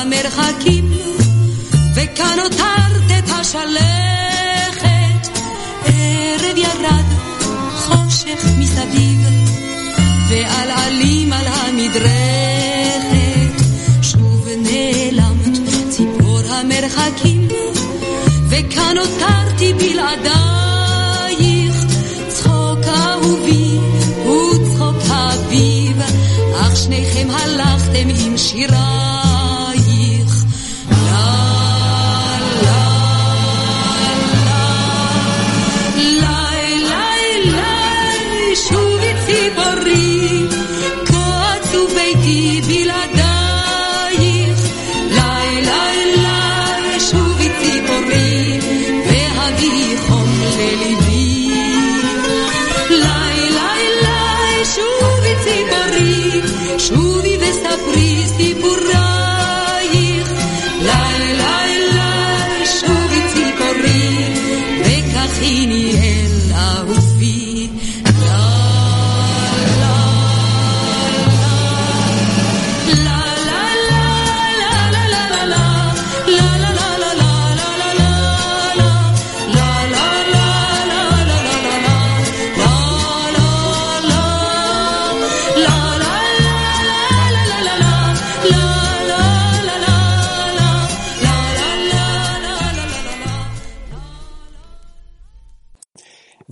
[0.04, 0.92] ציפור המרחקים,
[1.96, 5.28] וכאן הותרת את השלכת.
[5.86, 7.06] ערב ירד,
[7.76, 9.20] חושך מסביב,
[10.30, 12.04] ועל עלים על המדרכת.
[14.02, 17.48] שוב נעלמת ציפור המרחקים,
[18.50, 20.96] וכאן הותרתי בלעדייך.
[22.28, 23.78] צחוק אהובי
[24.26, 26.02] וצחוק אביב,
[26.56, 29.03] אך שניכם הלכתם עם שירייך.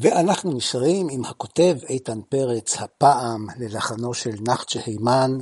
[0.01, 5.37] ואנחנו נשארים עם הכותב איתן פרץ, הפעם ללחנו של נחצ'ה הימן,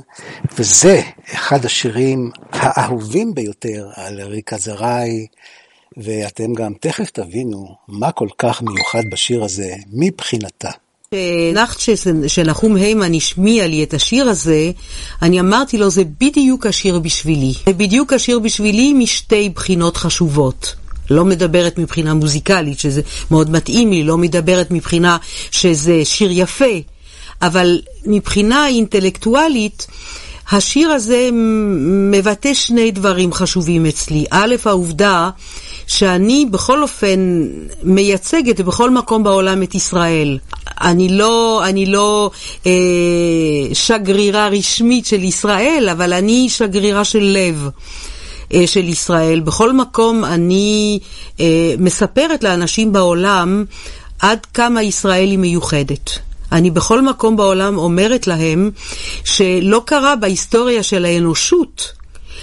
[0.58, 1.00] וזה
[1.32, 5.26] אחד השירים האהובים ביותר על ריקה זרעי,
[5.96, 10.70] ואתם גם תכף תבינו מה כל כך מיוחד בשיר הזה מבחינתה.
[11.10, 11.92] כשנחצ'ה
[12.26, 14.70] של נחום היימן השמיע לי את השיר הזה,
[15.22, 17.52] אני אמרתי לו, זה בדיוק השיר בשבילי.
[17.66, 20.79] זה בדיוק השיר בשבילי משתי בחינות חשובות.
[21.10, 23.00] לא מדברת מבחינה מוזיקלית, שזה
[23.30, 25.16] מאוד מתאים לי, לא מדברת מבחינה
[25.50, 26.74] שזה שיר יפה,
[27.42, 29.86] אבל מבחינה אינטלקטואלית,
[30.52, 31.28] השיר הזה
[32.10, 34.24] מבטא שני דברים חשובים אצלי.
[34.30, 35.30] א', העובדה
[35.86, 37.46] שאני בכל אופן
[37.82, 40.38] מייצגת בכל מקום בעולם את ישראל.
[40.80, 42.30] אני לא, אני לא
[42.66, 42.72] אה,
[43.72, 47.68] שגרירה רשמית של ישראל, אבל אני שגרירה של לב.
[48.66, 49.40] של ישראל.
[49.40, 50.98] בכל מקום אני
[51.40, 53.64] אה, מספרת לאנשים בעולם
[54.18, 56.10] עד כמה ישראל היא מיוחדת.
[56.52, 58.70] אני בכל מקום בעולם אומרת להם
[59.24, 61.92] שלא קרה בהיסטוריה של האנושות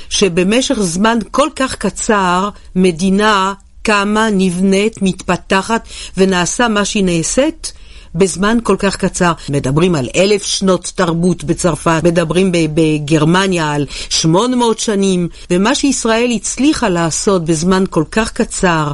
[0.09, 5.87] שבמשך זמן כל כך קצר מדינה קמה, נבנית, מתפתחת
[6.17, 7.73] ונעשה מה שהיא נעשית
[8.15, 9.31] בזמן כל כך קצר.
[9.49, 16.89] מדברים על אלף שנות תרבות בצרפת, מדברים בגרמניה על שמונה מאות שנים, ומה שישראל הצליחה
[16.89, 18.91] לעשות בזמן כל כך קצר,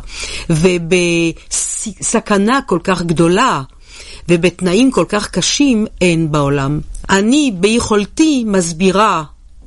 [0.49, 1.29] ובסכנה
[2.65, 3.61] כל כך גדולה,
[4.29, 6.79] ובתנאים כל כך קשים, אין בעולם.
[7.09, 9.23] אני ביכולתי מסבירה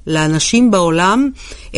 [0.06, 1.30] לאנשים בעולם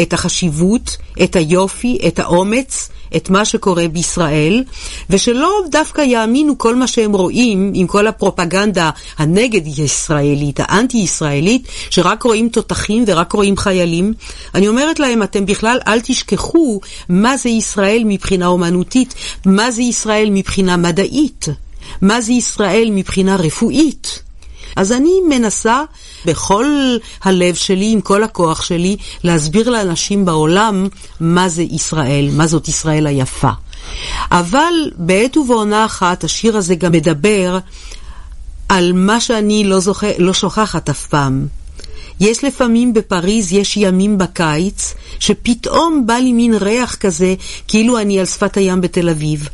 [0.03, 4.64] את החשיבות, את היופי, את האומץ, את מה שקורה בישראל,
[5.11, 12.48] ושלא דווקא יאמינו כל מה שהם רואים עם כל הפרופגנדה הנגד ישראלית, האנטי-ישראלית, שרק רואים
[12.48, 14.14] תותחים ורק רואים חיילים.
[14.54, 19.14] אני אומרת להם, אתם בכלל אל תשכחו מה זה ישראל מבחינה אומנותית,
[19.46, 21.46] מה זה ישראל מבחינה מדעית,
[22.02, 24.28] מה זה ישראל מבחינה רפואית.
[24.77, 25.83] אז אני מנסה
[26.25, 26.66] בכל
[27.23, 30.89] הלב שלי, עם כל הכוח שלי, להסביר לאנשים בעולם
[31.21, 33.51] מה זה ישראל, מה זאת ישראל היפה.
[34.31, 37.59] אבל בעת ובעונה אחת השיר הזה גם מדבר
[38.69, 40.05] על מה שאני לא, זוכ...
[40.19, 41.47] לא שוכחת אף פעם.
[42.21, 47.35] יש לפעמים בפריז, יש ימים בקיץ, שפתאום בא לי מין ריח כזה,
[47.69, 49.49] כאילו אני על שפת הים בתל אביב.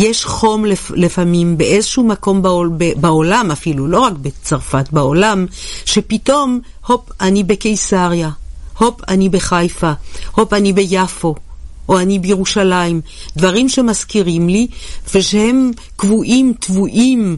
[0.00, 5.46] יש חום לפ, לפעמים באיזשהו מקום בעול, בעולם אפילו, לא רק בצרפת, בעולם,
[5.84, 8.30] שפתאום, הופ, אני בקיסריה,
[8.78, 9.92] הופ, אני בחיפה,
[10.34, 11.34] הופ, אני ביפו.
[11.88, 13.00] או אני בירושלים,
[13.36, 14.66] דברים שמזכירים לי
[15.14, 17.36] ושהם קבועים, טבועים,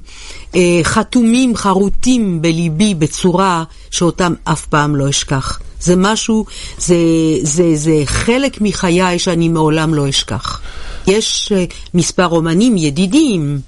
[0.54, 5.60] אה, חתומים, חרוטים בליבי בצורה שאותם אף פעם לא אשכח.
[5.80, 6.44] זה משהו,
[6.78, 6.96] זה,
[7.42, 10.60] זה, זה חלק מחיי שאני מעולם לא אשכח.
[11.06, 11.64] יש אה,
[11.94, 13.60] מספר אומנים ידידים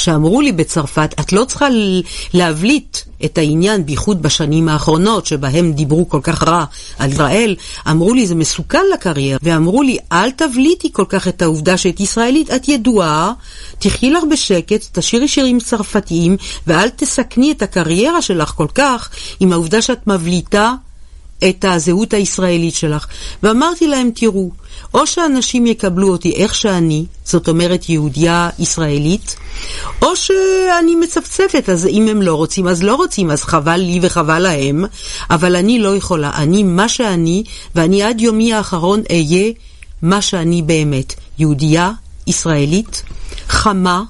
[0.00, 1.66] שאמרו לי בצרפת, את לא צריכה
[2.34, 6.64] להבליט את העניין, בייחוד בשנים האחרונות, שבהם דיברו כל כך רע
[6.98, 7.56] על ישראל,
[7.90, 12.50] אמרו לי, זה מסוכן לקריירה, ואמרו לי, אל תבליטי כל כך את העובדה שאת ישראלית,
[12.50, 13.32] את ידועה,
[13.78, 16.36] תחי לך בשקט, תשאירי שירים צרפתיים,
[16.66, 20.74] ואל תסכני את הקריירה שלך כל כך עם העובדה שאת מבליטה
[21.48, 23.06] את הזהות הישראלית שלך.
[23.42, 24.50] ואמרתי להם, תראו,
[24.94, 29.36] או שאנשים יקבלו אותי איך שאני, זאת אומרת יהודייה ישראלית,
[30.02, 34.38] או שאני מצפצפת, אז אם הם לא רוצים, אז לא רוצים, אז חבל לי וחבל
[34.38, 34.84] להם,
[35.30, 37.42] אבל אני לא יכולה, אני מה שאני,
[37.74, 39.52] ואני עד יומי האחרון אהיה
[40.02, 41.92] מה שאני באמת, יהודייה
[42.26, 43.02] ישראלית,
[43.48, 44.02] חמה,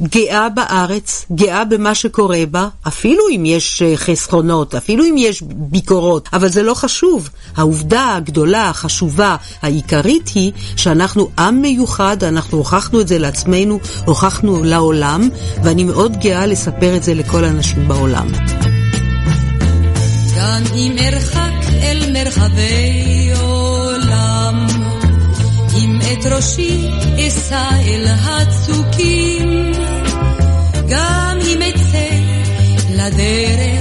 [0.00, 6.28] גאה בארץ, גאה במה שקורה בה, אפילו אם יש אה, חסכונות, אפילו אם יש ביקורות,
[6.32, 7.28] אבל זה לא חשוב.
[7.56, 15.28] העובדה הגדולה, החשובה, העיקרית היא שאנחנו עם מיוחד, אנחנו הוכחנו את זה לעצמנו, הוכחנו לעולם,
[15.62, 18.28] ואני מאוד גאה לספר את זה לכל האנשים בעולם.
[20.36, 24.66] גם אם ארחק אל מרחבי עולם,
[25.76, 26.88] אם את ראשי
[27.18, 29.29] אשא אל הצוקים,
[30.90, 32.08] גם אם אצא
[32.90, 33.79] לדרך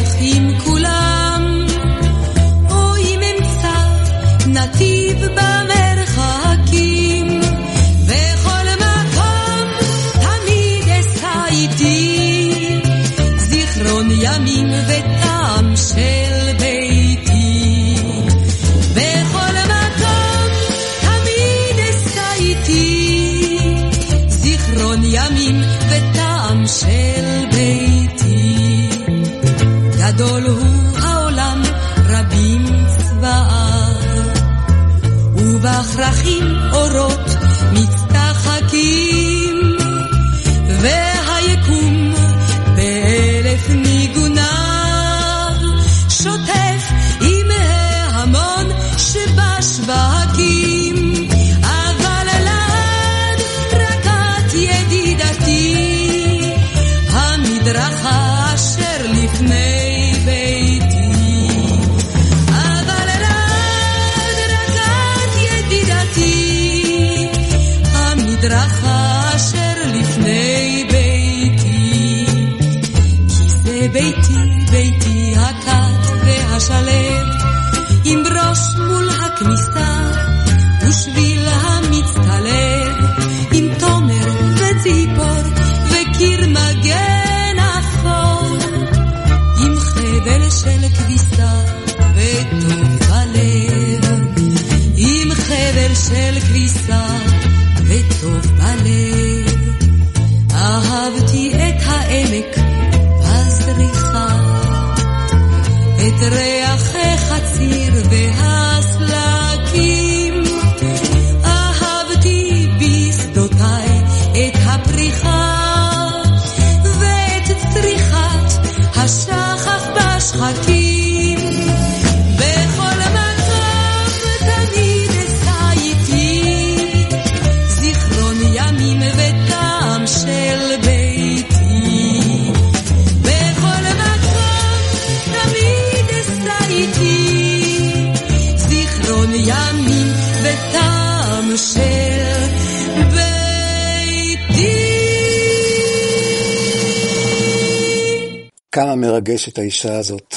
[148.80, 150.36] כמה מרגשת האישה הזאת,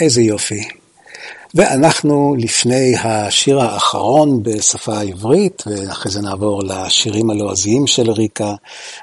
[0.00, 0.68] איזה יופי.
[1.54, 8.54] ואנחנו לפני השיר האחרון בשפה העברית, ואחרי זה נעבור לשירים הלועזיים של ריקה.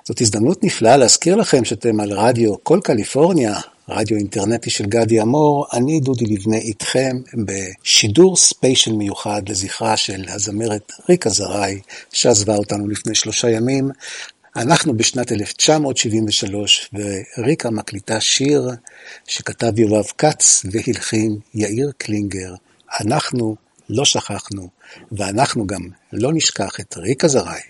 [0.03, 3.59] זאת הזדמנות נפלאה להזכיר לכם שאתם על רדיו כל קליפורניה,
[3.89, 10.91] רדיו אינטרנטי של גדי אמור, אני דודי לבנה איתכם בשידור ספיישל מיוחד לזכרה של הזמרת
[11.09, 11.79] ריקה זרעי,
[12.13, 13.89] שעזבה אותנו לפני שלושה ימים.
[14.57, 16.89] אנחנו בשנת 1973,
[17.37, 18.69] וריקה מקליטה שיר
[19.27, 22.53] שכתב יובב כץ והלחין יאיר קלינגר.
[23.01, 23.55] אנחנו
[23.89, 24.69] לא שכחנו,
[25.11, 25.81] ואנחנו גם
[26.13, 27.61] לא נשכח את ריקה זרעי.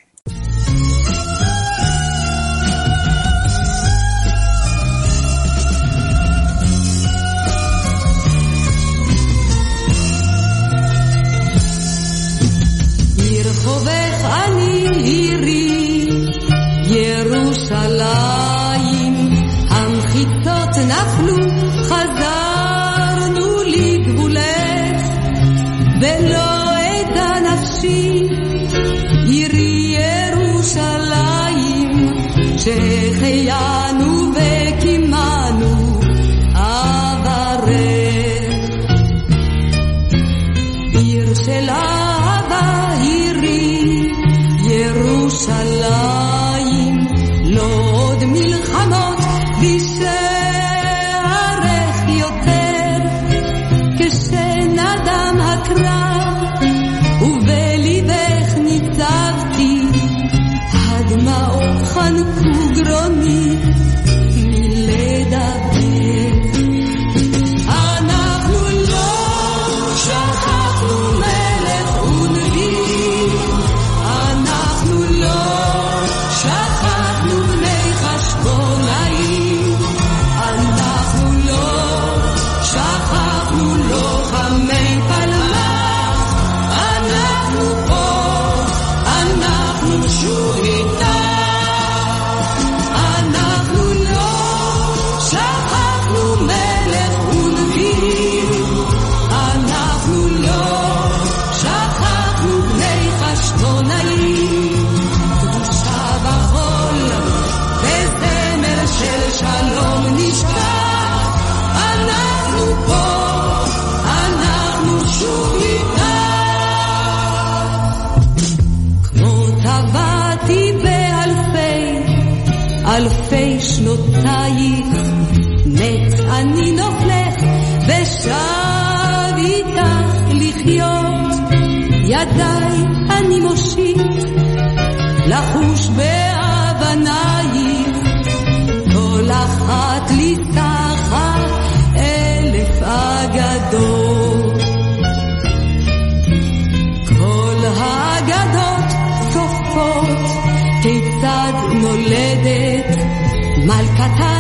[154.10, 154.37] I've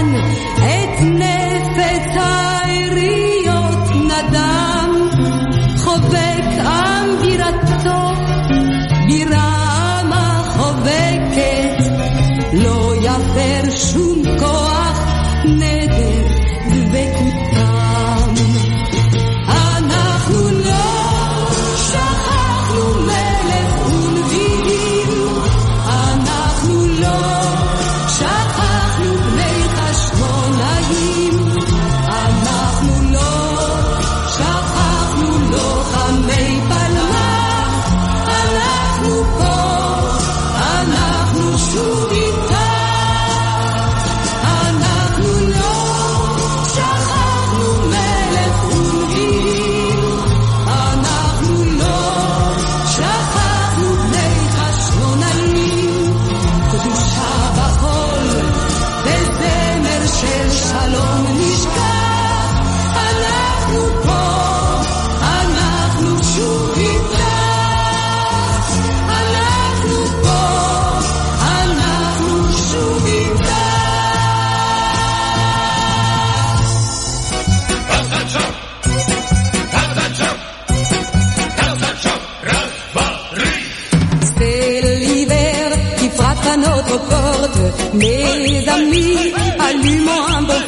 [86.53, 87.59] à notre porte.
[87.93, 90.61] Mes amis, allumons un bon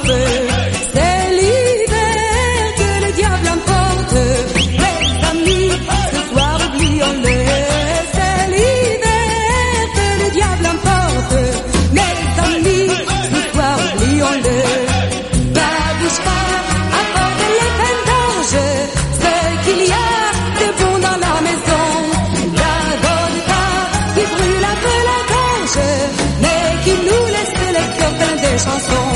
[28.60, 29.09] So.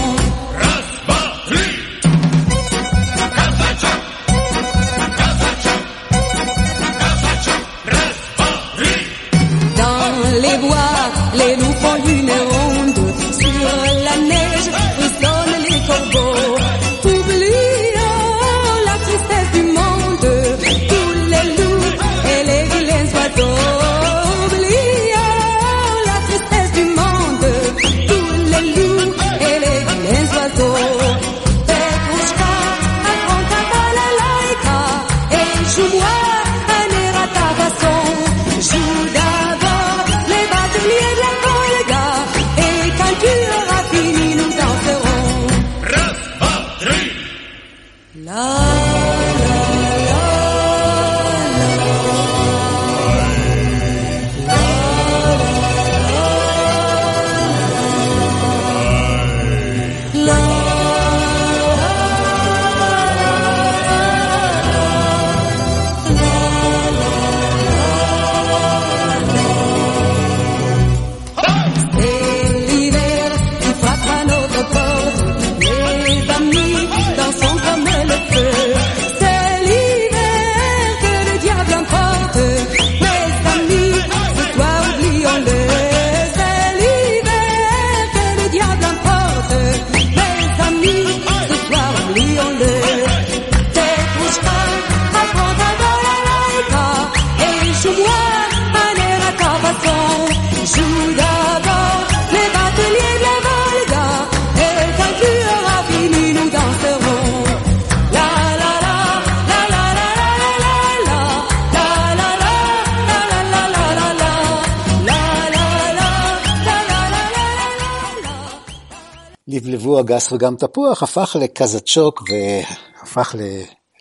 [119.74, 123.36] לבלבו אגס וגם תפוח, הפך לקזצ'וק והפך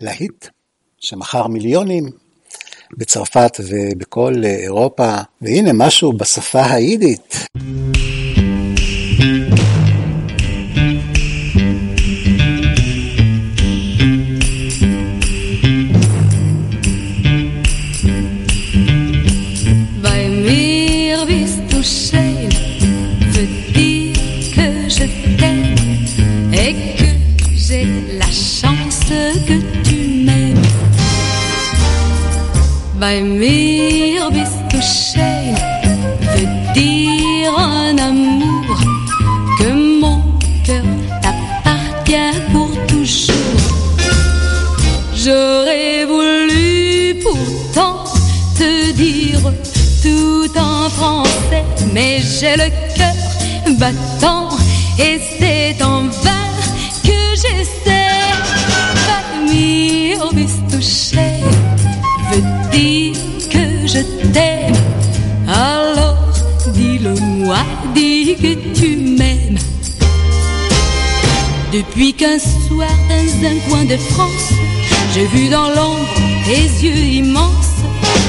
[0.01, 0.47] ללהיט
[0.99, 2.05] שמכר מיליונים
[2.99, 7.47] בצרפת ובכל אירופה, והנה משהו בשפה היידית.
[33.03, 34.53] Bei mir bist
[36.35, 38.79] veut dire un amour
[39.59, 40.23] que mon
[40.65, 40.85] cœur
[41.21, 43.35] t'appartient pour toujours.
[45.17, 48.05] J'aurais voulu pourtant
[48.57, 49.53] te dire
[50.01, 54.49] tout en français, mais j'ai le cœur battant
[55.01, 56.49] et c'est en vain
[57.03, 58.07] que j'essaie.
[59.09, 60.63] Bei mir bist
[67.43, 67.57] dis-le-moi,
[67.95, 69.59] dis que tu m'aimes.
[71.73, 74.53] Depuis qu'un soir dans un coin de France,
[75.15, 76.15] j'ai vu dans l'ombre
[76.45, 77.83] tes yeux immenses.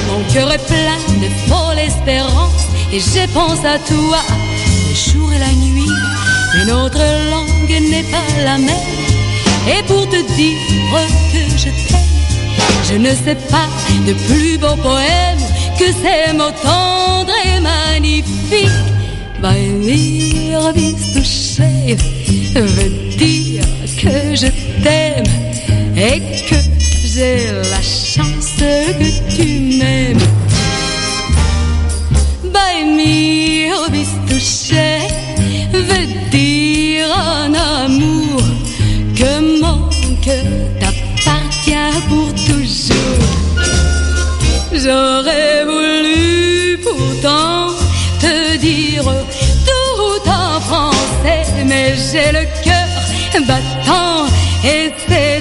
[0.08, 4.20] Mon cœur est plein de folle espérance et j'ai pensé à toi
[4.88, 5.90] le jour et la nuit.
[6.54, 6.98] Mais notre
[7.30, 8.68] langue n'est pas la même.
[9.68, 10.56] Et pour te dire
[11.32, 12.00] que je t'aime,
[12.90, 13.68] je ne sais pas
[14.06, 15.38] de plus beau poème
[15.78, 18.93] que ces mots tendres et magnifiques.
[19.44, 21.98] Bist du schön,
[22.54, 23.62] veut dire
[24.00, 24.46] que je
[24.82, 25.24] t'aime
[25.94, 26.56] et que
[27.04, 29.46] j'ai la chance que tu
[29.78, 30.18] m'aimes.
[32.44, 35.10] Bei mir bist du schön,
[35.74, 38.42] veut dire un amour
[39.14, 39.90] que mon
[40.22, 40.44] cœur
[40.80, 43.24] t'appartient pour toujours.
[44.72, 47.53] J'aurais voulu pourtant
[51.96, 52.88] j'ai le cœur
[53.46, 54.26] battant
[54.64, 55.33] et c'est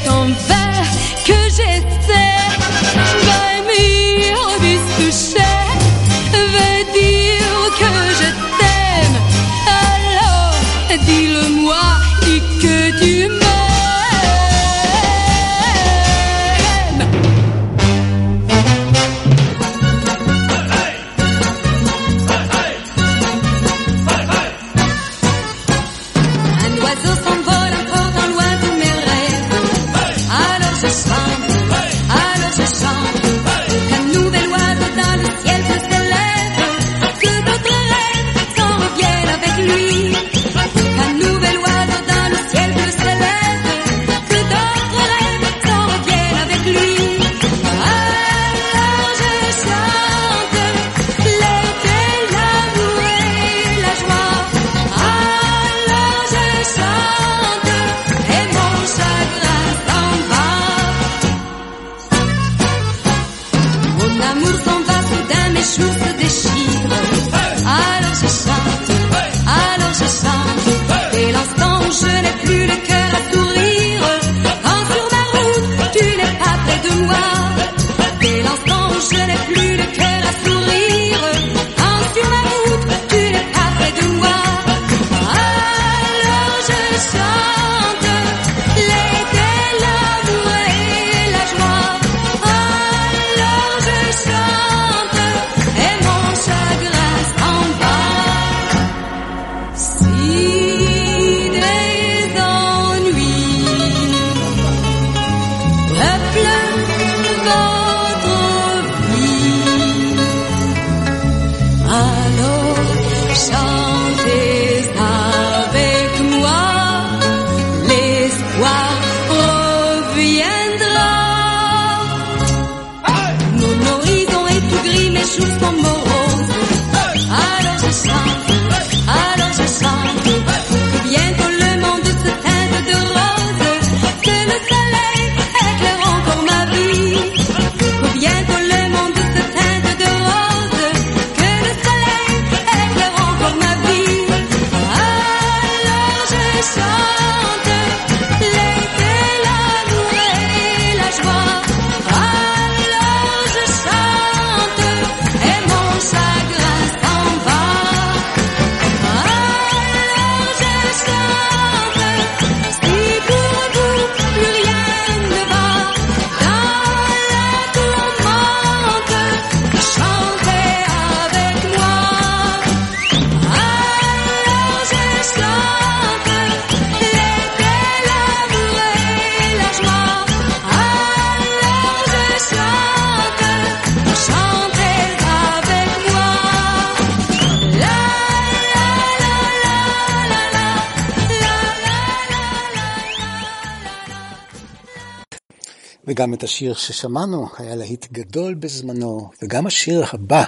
[196.13, 200.43] וגם את השיר ששמענו, היה להיט גדול בזמנו, וגם השיר הבא,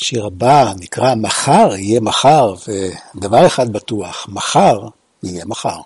[0.00, 2.54] השיר הבא נקרא מחר יהיה מחר,
[3.14, 4.88] ודבר אחד בטוח, מחר
[5.22, 5.80] יהיה מחר.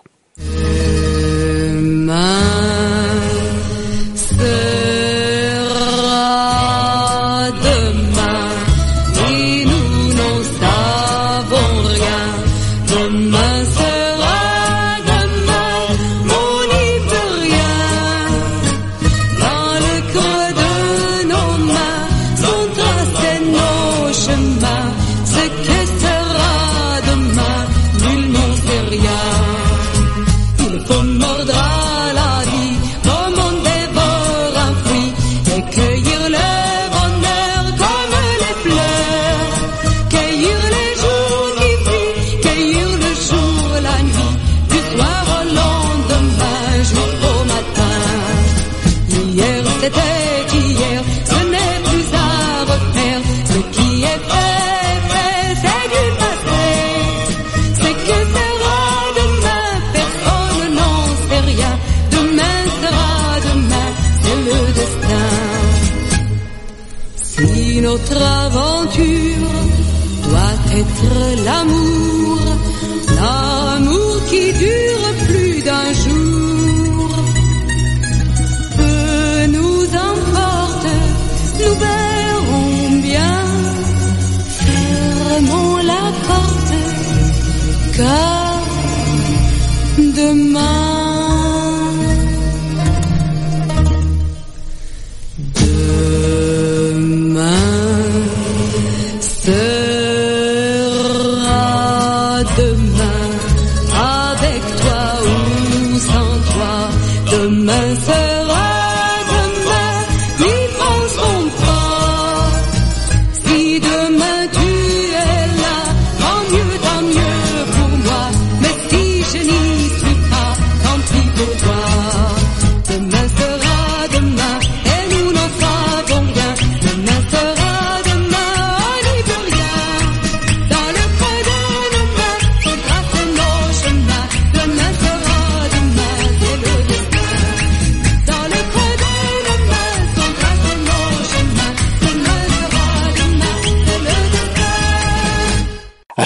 [2.06, 2.61] notre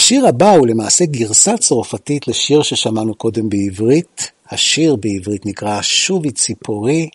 [0.07, 4.31] השיר הבא הוא למעשה גרסה צרפתית לשיר ששמענו קודם בעברית.
[4.51, 7.09] השיר בעברית נקרא שובי ציפורי,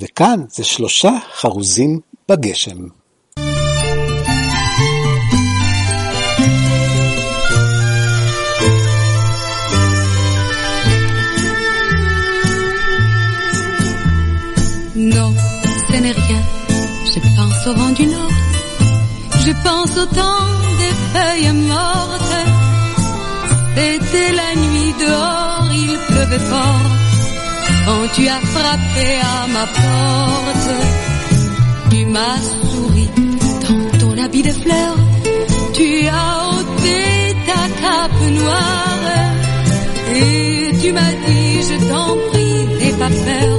[0.00, 2.78] וכאן זה שלושה חרוזים בגשם.
[15.14, 15.32] Non,
[15.86, 16.42] ce n'est rien.
[17.12, 18.34] Je pense au vent du nord.
[19.44, 20.48] Je pense au temps
[20.80, 22.23] des feuilles mortes.
[23.76, 26.90] C'était la nuit dehors, il pleuvait fort.
[27.86, 30.70] Quand tu as frappé à ma porte,
[31.90, 33.08] tu m'as souri
[33.64, 34.98] dans ton habit de fleurs.
[35.74, 39.06] Tu as ôté ta cape noire
[40.16, 43.58] et tu m'as dit, je t'en prie, n'aie pas peur.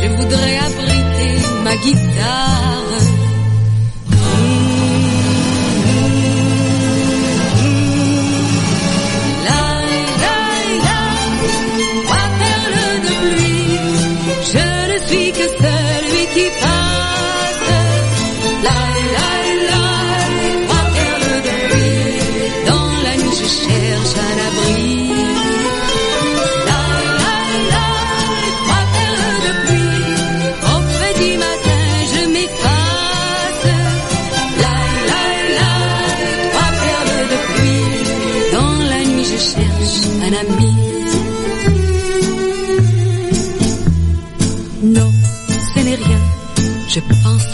[0.00, 1.34] Je voudrais abriter
[1.64, 2.71] ma guitare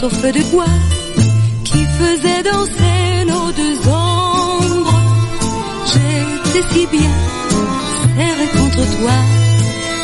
[0.03, 0.77] au feu de bois
[1.63, 5.01] qui faisait danser nos deux ombres.
[5.91, 7.15] J'étais si bien
[8.15, 9.17] serré contre toi,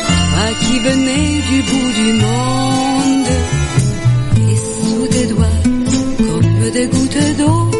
[0.06, 3.32] toi qui venais du bout du monde.
[4.50, 5.60] Et sous tes doigts,
[6.18, 7.70] comme des gouttes d'eau,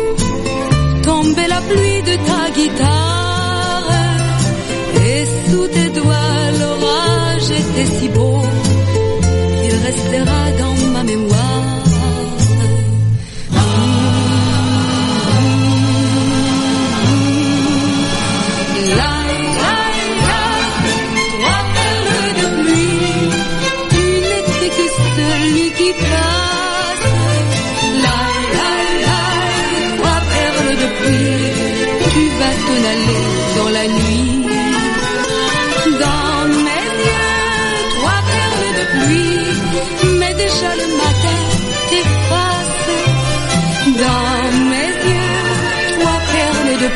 [1.02, 3.92] tombait la pluie de ta guitare.
[5.06, 5.85] Et sous tes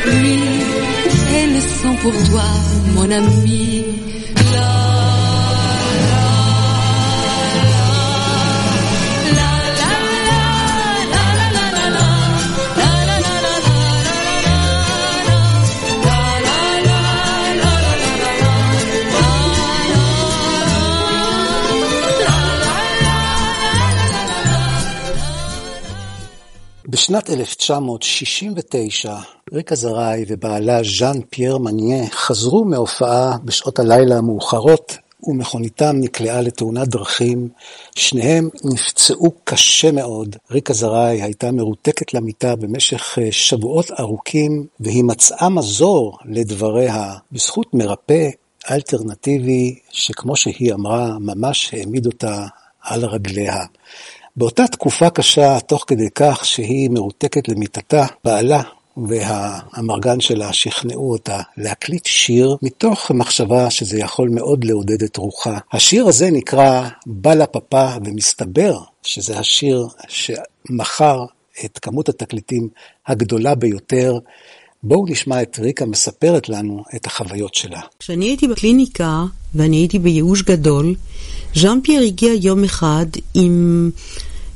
[0.02, 0.40] pluie,
[1.34, 2.44] elles sont pour toi,
[2.94, 3.84] mon ami.
[27.06, 36.41] בשנת 1969, ריקה זרעי ובעלה ז'אן פייר מניה חזרו מהופעה בשעות הלילה המאוחרות ומכוניתם נקלעה
[36.41, 37.49] לתאונת דרכים.
[37.95, 40.35] שניהם נפצעו קשה מאוד.
[40.51, 48.29] ריקה זרעי הייתה מרותקת למיטה במשך אה, שבועות ארוכים, והיא מצאה מזור לדבריה בזכות מרפא
[48.71, 52.45] אלטרנטיבי, שכמו שהיא אמרה, ממש העמיד אותה
[52.81, 53.65] על רגליה.
[54.35, 58.61] באותה תקופה קשה, תוך כדי כך שהיא מרותקת למיטתה, בעלה
[59.07, 65.57] והאמרגן שלה שכנעו אותה להקליט שיר מתוך מחשבה שזה יכול מאוד לעודד את רוחה.
[65.71, 71.25] השיר הזה נקרא בלה פאפה, ומסתבר שזה השיר שמכר
[71.65, 72.67] את כמות התקליטים
[73.07, 74.19] הגדולה ביותר.
[74.83, 77.81] בואו נשמע את ריקה מספרת לנו את החוויות שלה.
[77.99, 79.23] כשאני הייתי בקליניקה
[79.55, 80.95] ואני הייתי בייאוש גדול,
[81.55, 83.89] ז'אן פייר הגיע יום אחד עם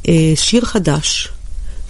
[0.07, 1.29] אה, שיר חדש,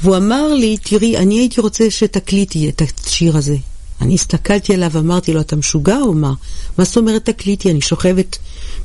[0.02, 3.56] והוא אמר לי, תראי, אני הייתי רוצה שתקליטי את השיר הזה.
[4.02, 6.34] אני הסתכלתי עליו ואמרתי לו, אתה משוגע או מה?
[6.78, 7.72] מה זאת אומרת תקליטי?
[7.72, 8.38] אני שוכבת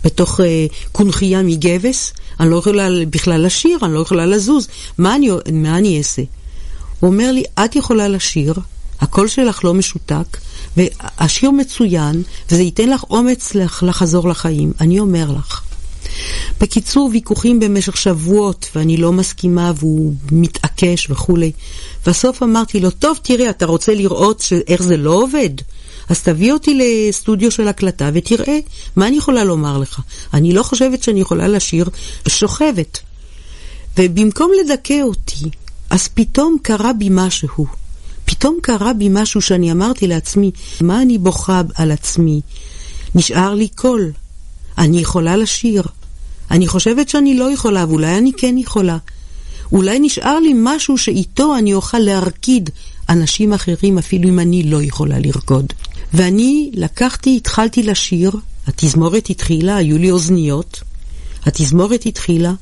[0.05, 4.69] בתוך אה, קונכייה מגבס, אני לא יכולה בכלל לשיר, אני לא יכולה לזוז,
[4.99, 6.23] מה אני, מה אני אעשה?
[7.01, 8.55] הוא אומר לי, את יכולה לשיר,
[9.01, 10.39] הקול שלך לא משותק,
[10.77, 14.73] והשיר מצוין, וזה ייתן לך אומץ לחזור לחיים.
[14.81, 15.70] אני אומר לך.
[16.61, 21.53] בקיצור, ויכוחים במשך שבועות, ואני לא מסכימה, והוא מתעקש וכולי.
[22.07, 24.53] בסוף אמרתי לו, טוב, תראה, אתה רוצה לראות ש...
[24.53, 25.51] איך זה לא עובד?
[26.09, 28.59] אז תביא אותי לסטודיו של הקלטה ותראה
[28.97, 30.01] מה אני יכולה לומר לך.
[30.35, 31.89] אני לא חושבת שאני יכולה לשיר
[32.29, 32.99] שוכבת.
[33.99, 35.51] ובמקום לדכא אותי,
[35.91, 37.67] אז פתאום קרה בי משהו.
[38.25, 40.51] פתאום קרה בי משהו שאני אמרתי לעצמי,
[40.81, 42.41] מה אני בוכה על עצמי?
[43.15, 44.13] נשאר לי קול.
[44.79, 45.83] אני יכולה לשיר.
[46.51, 48.99] אני חושבת שאני לא יכולה, ואולי אני כן יכולה.
[49.73, 52.71] אולי נשאר לי משהו שאיתו אני אוכל להרקיד
[53.09, 55.67] אנשים אחרים, אפילו אם אני לא יכולה לרקוד.
[56.15, 58.31] ואני לקחתי, התחלתי לשיר,
[58.67, 60.81] התזמורת התחילה, היו לי אוזניות,
[61.47, 62.53] התזמורת התחילה,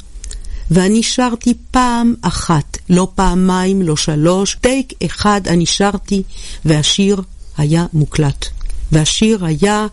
[0.71, 6.23] ואני שרתי פעם אחת, לא פעמיים, לא שלוש, טייק אחד אני שרתי,
[6.65, 7.23] והשיר
[7.57, 8.47] היה מוקלט.
[8.93, 9.87] והשיר היה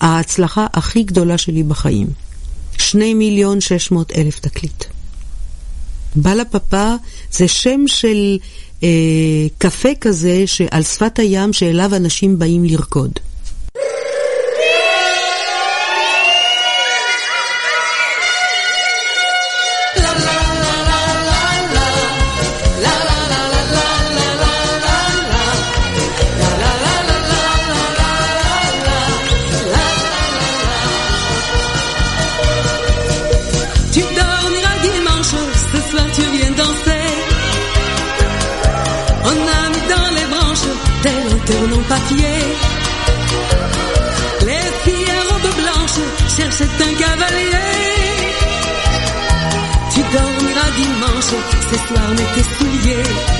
[0.00, 2.06] ההצלחה הכי גדולה שלי בחיים.
[2.78, 4.84] שני מיליון שש מאות אלף תקליט.
[6.16, 6.94] בלה פאפה
[7.32, 8.38] זה שם של
[8.82, 8.88] אה,
[9.58, 13.12] קפה כזה שעל שפת הים שאליו אנשים באים לרקוד.
[51.70, 53.33] Ce soir mets tes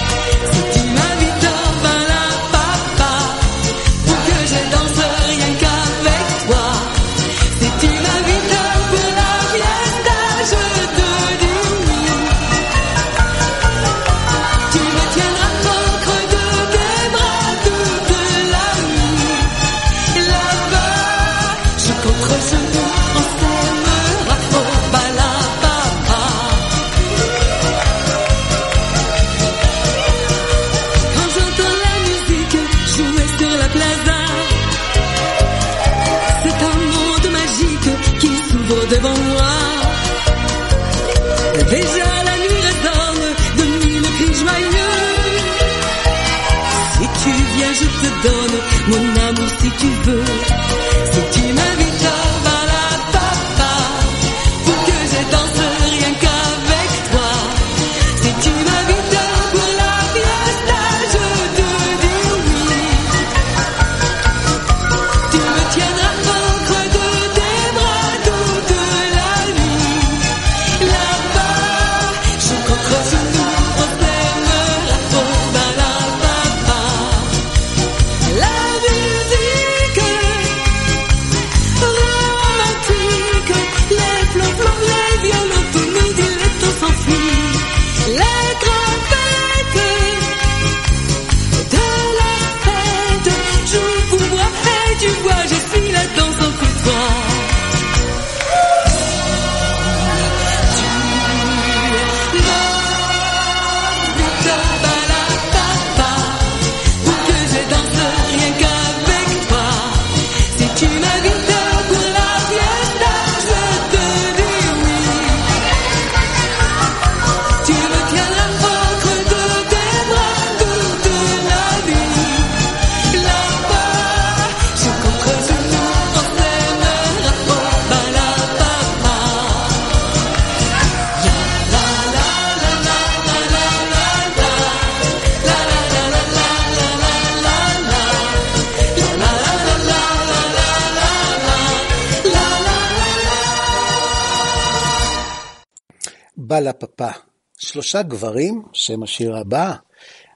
[146.54, 147.10] פאפה לה פאפה.
[147.58, 149.74] שלושה גברים, שם השיר הבא,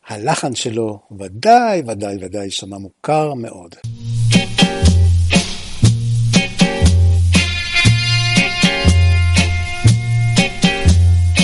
[0.07, 3.75] הלחן שלו ודאי, ודאי, ודאי יישמע מוכר מאוד.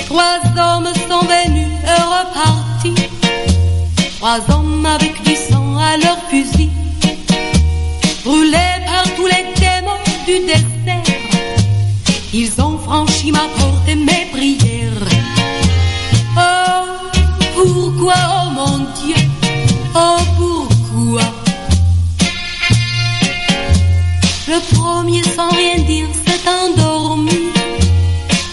[0.09, 3.01] Trois hommes sont venus et repartis.
[4.17, 6.71] Trois hommes avec du sang à leur fusil.
[8.25, 10.69] Brûlés par tous les démons du désert.
[12.33, 14.22] Ils ont franchi ma porte et mes
[25.04, 27.42] premier sans rien dire s'est endormi.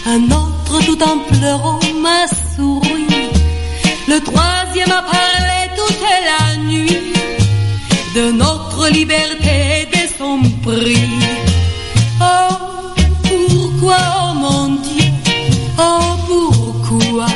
[0.06, 3.06] Un autre tout en pleurant m'a souri.
[4.06, 7.12] Le troisième a parlé toute la nuit
[8.16, 11.08] de notre liberté et de son prix.
[12.20, 12.54] Oh,
[13.28, 15.10] pourquoi, oh mon Dieu,
[15.78, 17.28] oh pourquoi?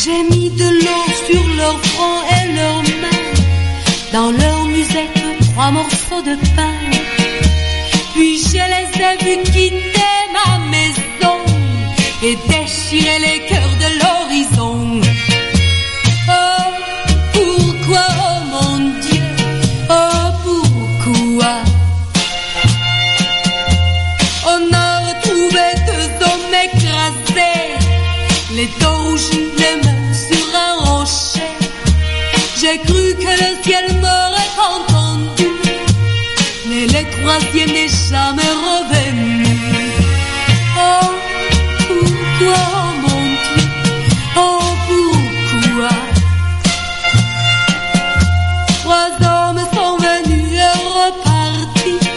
[0.00, 3.24] J'ai mis de l'eau sur leur front et leurs mains,
[4.12, 4.55] dans leur
[5.66, 6.78] trois morceaux de pain.
[8.14, 11.38] Puis je les ai vus quitter ma maison
[12.22, 15.00] et déchirer les cœurs de l'horizon.
[16.28, 16.66] Oh,
[17.34, 19.22] pourquoi, oh mon Dieu,
[19.90, 21.54] oh pourquoi?
[24.54, 27.66] On a retrouvé deux hommes écrasés,
[28.56, 29.76] les dos rougis, les
[30.26, 31.52] sur un rocher.
[32.60, 33.75] J'ai cru que le ciel
[37.36, 39.44] le troisième n'est jamais revenu.
[40.78, 41.06] Oh,
[41.86, 42.64] pourquoi,
[43.02, 43.68] mon Dieu,
[44.36, 45.88] oh pourquoi
[48.80, 52.08] Trois hommes sont venus et repartis.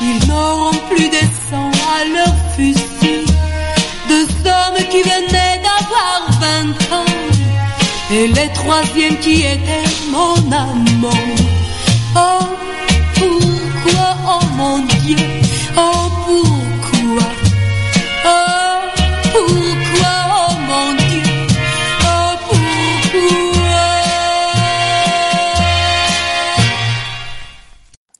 [0.00, 3.24] Ils n'auront plus de sang à leur fusil.
[4.08, 7.14] Deux hommes qui venaient d'avoir vingt ans.
[8.10, 11.10] Et le troisième qui était mon amant.
[12.16, 12.44] Oh,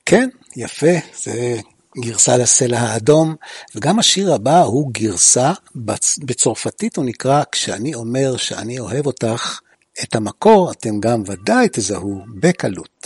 [0.05, 0.85] כן, יפה,
[1.23, 1.59] זה
[1.97, 3.35] גרסה לסלע האדום,
[3.75, 9.59] וגם השיר הבא הוא גרסה, בצ- בצרפתית הוא נקרא "כשאני אומר שאני אוהב אותך",
[10.03, 12.98] את המקור אתם גם ודאי תזהו בקלות.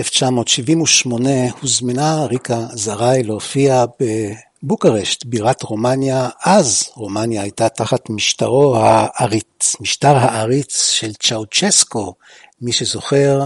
[0.00, 3.84] 1978 הוזמנה ריקה זרעי להופיע
[4.62, 6.28] בבוקרשט, בירת רומניה.
[6.44, 12.14] אז רומניה הייתה תחת משטרו העריץ, משטר העריץ של צ'אוצ'סקו,
[12.60, 13.40] מי שזוכר,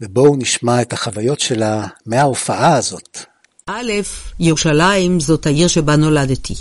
[0.00, 3.18] ובואו נשמע את החוויות שלה מההופעה הזאת.
[3.66, 3.92] א',
[4.40, 6.54] ירושלים זאת העיר שבה נולדתי.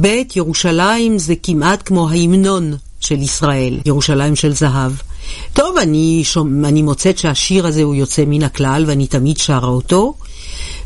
[0.00, 0.06] ב',
[0.36, 4.92] ירושלים זה כמעט כמו ההמנון של ישראל, ירושלים של זהב.
[5.52, 10.14] טוב, אני, שומע, אני מוצאת שהשיר הזה הוא יוצא מן הכלל ואני תמיד שרה אותו.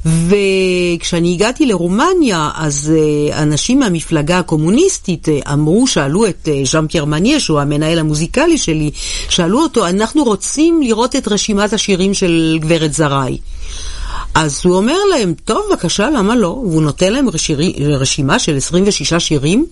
[0.06, 7.05] וכשאני הגעתי לרומניה, אז uh, אנשים מהמפלגה הקומוניסטית uh, אמרו, שאלו את uh, ז'אן פייר
[7.05, 8.90] מניה, שהוא המנהל המוזיקלי שלי,
[9.28, 13.39] שאלו אותו, אנחנו רוצים לראות את רשימת השירים של גברת זרעי.
[14.35, 16.47] אז הוא אומר להם, טוב, בבקשה, למה לא?
[16.47, 19.66] והוא נותן להם רשירי, רשימה של 26 שירים,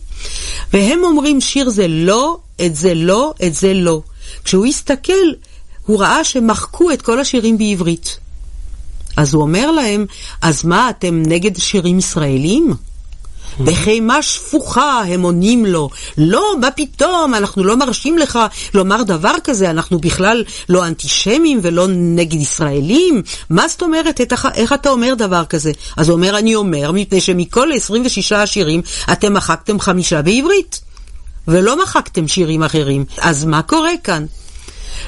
[0.73, 2.37] והם אומרים, שיר זה לא,
[2.67, 4.01] את זה לא, את זה לא.
[4.45, 5.13] כשהוא הסתכל,
[5.87, 8.19] הוא ראה שמחקו את כל השירים בעברית.
[9.17, 10.07] אז הוא אומר להם,
[10.43, 12.75] אז מה, אתם נגד שירים ישראלים?
[13.61, 18.39] בחימה שפוכה הם עונים לו, לא, מה פתאום, אנחנו לא מרשים לך
[18.75, 24.73] לומר דבר כזה, אנחנו בכלל לא אנטישמים ולא נגד ישראלים, מה זאת אומרת, איך, איך
[24.73, 25.73] אתה אומר דבר כזה?
[25.97, 28.83] אז הוא אומר, אני אומר, מפני שמכל 26 השירים
[29.13, 30.81] אתם מחקתם חמישה בעברית,
[31.49, 34.25] ולא מחקתם שירים אחרים, אז מה קורה כאן?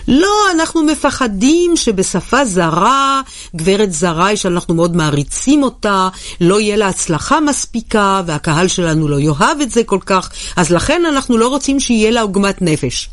[0.09, 3.21] לא, אנחנו מפחדים שבשפה זרה,
[3.57, 6.09] גברת זרה, שאנחנו מאוד מעריצים אותה,
[6.41, 11.03] לא יהיה לה הצלחה מספיקה, והקהל שלנו לא יאהב את זה כל כך, אז לכן
[11.09, 13.09] אנחנו לא רוצים שיהיה לה עוגמת נפש.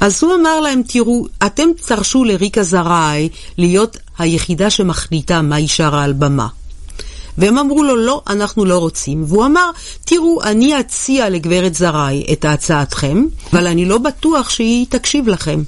[0.00, 3.28] אז הוא אמר להם, תראו, אתם תרשו לריקה זרעי
[3.58, 6.46] להיות היחידה שמחליטה מה היא שרה על במה.
[7.38, 9.24] והם אמרו לו, לא, אנחנו לא רוצים.
[9.26, 9.70] והוא אמר,
[10.04, 15.62] תראו, אני אציע לגברת זרעי את הצעתכם, אבל אני לא בטוח שהיא תקשיב לכם.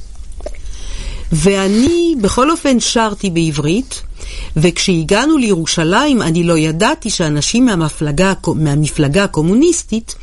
[1.33, 4.03] ואני בכל אופן שרתי בעברית,
[4.57, 10.15] וכשהגענו לירושלים אני לא ידעתי שאנשים מהמפלגה, מהמפלגה הקומוניסטית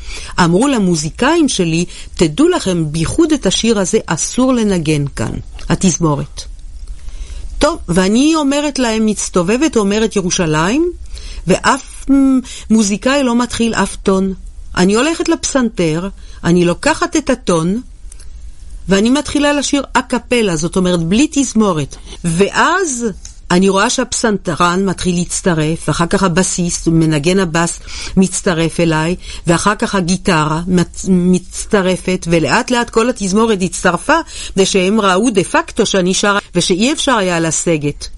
[0.44, 1.84] אמרו למוזיקאים שלי,
[2.14, 5.32] תדעו לכם, בייחוד את השיר הזה אסור לנגן כאן,
[5.68, 6.42] התזמורת.
[7.58, 10.92] טוב, ואני אומרת להם, מצטובבת אומרת ירושלים,
[11.48, 12.06] ואף
[12.70, 14.34] מוזיקאי לא מתחיל אף טון.
[14.76, 16.08] אני הולכת לפסנתר,
[16.44, 17.80] אני לוקחת את הטון,
[18.88, 21.96] ואני מתחילה לשיר אקפלה, זאת אומרת בלי תזמורת.
[22.24, 23.06] ואז
[23.50, 27.78] אני רואה שהפסנתרן מתחיל להצטרף, ואחר כך הבסיסט, מנגן הבס,
[28.16, 29.16] מצטרף אליי,
[29.46, 30.62] ואחר כך הגיטרה
[31.08, 34.16] מצטרפת, ולאט לאט כל התזמורת הצטרפה,
[34.56, 38.08] ושהם ראו דה פקטו שאני שרה, ושאי אפשר היה לסגת.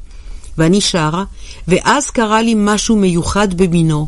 [0.58, 1.24] ואני שרה,
[1.68, 4.06] ואז קרה לי משהו מיוחד במינו.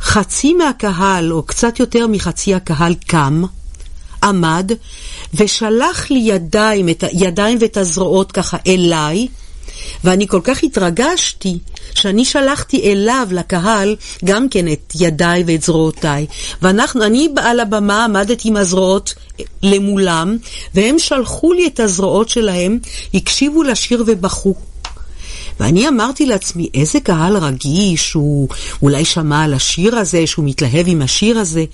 [0.00, 3.42] חצי מהקהל, או קצת יותר מחצי הקהל, קם,
[4.22, 4.72] עמד
[5.34, 9.28] ושלח לי ידיים, את הידיים ואת הזרועות ככה אליי,
[10.04, 11.58] ואני כל כך התרגשתי
[11.94, 16.26] שאני שלחתי אליו, לקהל, גם כן את ידיי ואת זרועותיי.
[16.62, 19.14] ואני על הבמה עמדתי עם הזרועות
[19.62, 20.36] למולם,
[20.74, 22.78] והם שלחו לי את הזרועות שלהם,
[23.14, 24.54] הקשיבו לשיר ובכו.
[25.60, 28.48] ואני אמרתי לעצמי, איזה קהל רגיש, הוא
[28.82, 31.64] אולי שמע על השיר הזה, שהוא מתלהב עם השיר הזה.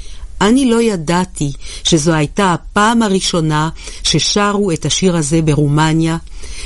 [0.43, 1.53] אני לא ידעתי
[1.85, 3.69] שזו הייתה הפעם הראשונה
[4.03, 6.17] ששרו את השיר הזה ברומניה,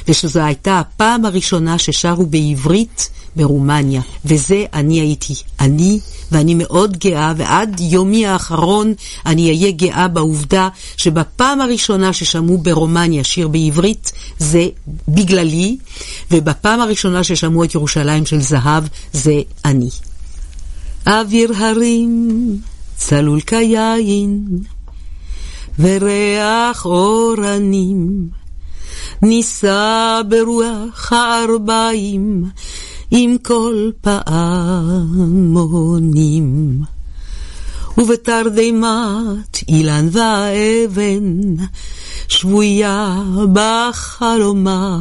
[0.09, 4.01] ושזו הייתה הפעם הראשונה ששרו בעברית ברומניה.
[4.25, 5.35] וזה אני הייתי.
[5.61, 6.01] אני,
[6.33, 8.95] ואני מאוד גאה, ועד יומי האחרון
[9.27, 14.69] אני אהיה גאה בעובדה שבפעם הראשונה ששמעו ברומניה שיר בעברית זה
[15.09, 15.77] בגללי,
[16.31, 19.89] ובפעם הראשונה ששמעו את ירושלים של זהב זה אני.
[21.07, 22.59] אוויר הרים
[22.97, 24.47] צלול כיין,
[25.79, 28.29] וריח אורנים,
[29.23, 32.45] נישא ברוח הארבעים,
[33.11, 35.57] עם כל פעמונים.
[37.99, 41.55] ובתרדמת אילן ואבן,
[42.29, 45.01] שבויה בחלומה,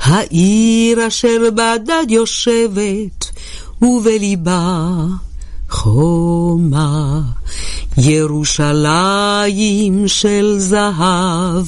[0.00, 3.30] העיר אשר בדד יושבת,
[3.82, 4.96] ובליבה
[5.74, 7.20] חומה.
[7.98, 9.28] ירושלים
[10.08, 11.66] של זהב,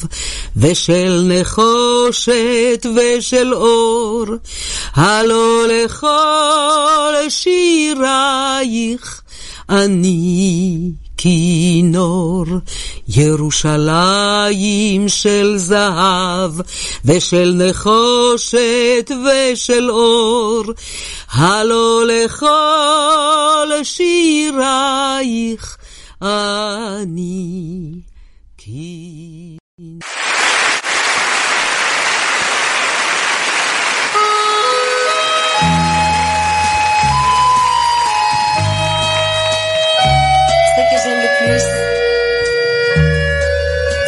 [0.57, 4.25] ושל נחושת ושל אור,
[4.95, 9.23] הלא לכל שירייך
[9.69, 12.45] אני כינור,
[13.09, 16.53] ירושלים של זהב,
[17.05, 20.65] ושל נחושת ושל אור,
[21.31, 25.77] הלא לכל שירייך
[26.23, 27.93] אני
[28.59, 29.57] כינור.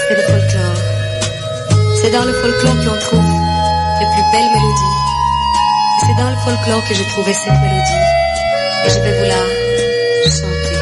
[0.08, 0.80] C'est le folklore.
[2.00, 3.30] C'est dans le folklore qu'on trouve
[4.00, 4.96] les plus belles mélodies.
[6.00, 8.02] C'est dans le folklore que j'ai trouvé cette mélodie.
[8.86, 9.42] Et je vais vous la
[10.28, 10.78] chanter.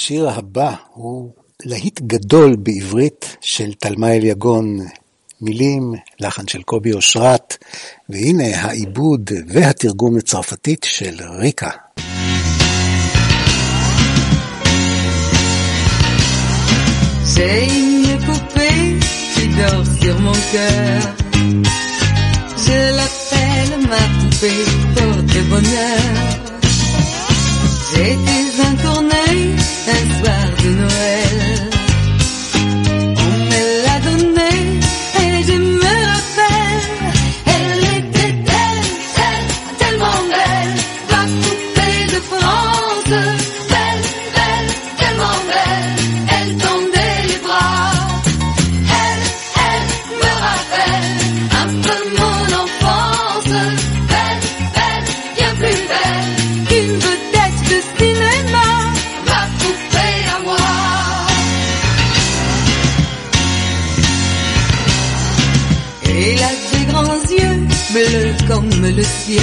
[0.00, 1.30] השיר הבא הוא
[1.64, 4.78] להיט גדול בעברית של תלמה אליגון,
[5.40, 7.56] מילים, לחן של קובי אושרת,
[8.08, 11.70] והנה העיבוד והתרגום לצרפתית של ריקה.
[17.32, 18.82] J'ai une poupée
[19.32, 21.00] qui dort sur mon cœur.
[22.66, 24.64] Je l'appelle ma poupée
[24.94, 26.50] porte bonheur.
[27.90, 29.19] J'étais un tournée
[29.90, 31.09] es verduneux.
[69.02, 69.42] Ciel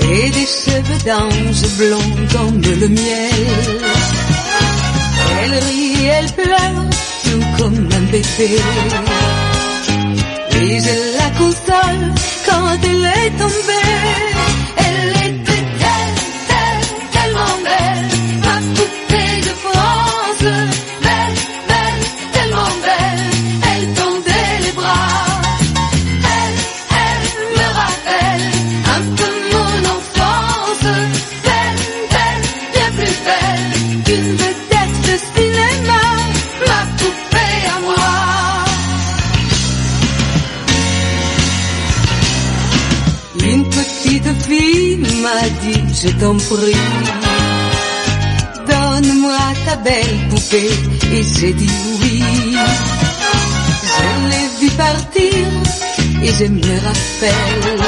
[0.00, 3.46] Et des cheveux d'ange blonds comme le miel
[5.42, 6.84] Elle rit, elle pleure,
[7.24, 8.60] tout comme un bébé
[10.52, 12.14] Et je la console
[12.46, 14.35] quand elle est tombée.
[48.68, 50.70] Donne-moi ta belle poupée.
[51.12, 51.70] Et j'ai dit
[52.00, 52.22] oui.
[53.92, 55.34] Je l'ai vue partir
[56.22, 57.78] et je me rappelle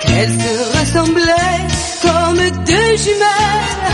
[0.00, 1.60] qu'elle se ressemblait
[2.02, 3.87] comme deux jumelles.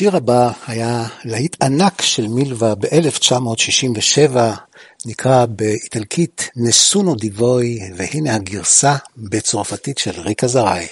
[0.00, 4.36] השיר הבא היה להיט ענק של מילווה ב-1967,
[5.06, 10.86] נקרא באיטלקית נסונו דיבוי, והנה הגרסה בצרפתית של ריקה זרעי.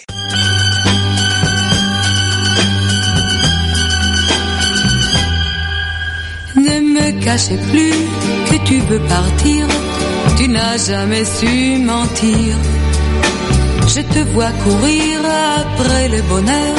[13.94, 15.16] Je te vois courir
[15.60, 16.76] après le bonheur,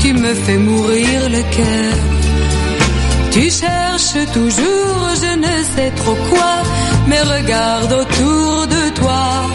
[0.00, 1.94] tu me fais mourir le cœur.
[3.30, 6.52] Tu cherches toujours je ne sais trop quoi,
[7.06, 9.49] mais regarde autour de toi.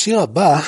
[0.00, 0.60] השיר הבא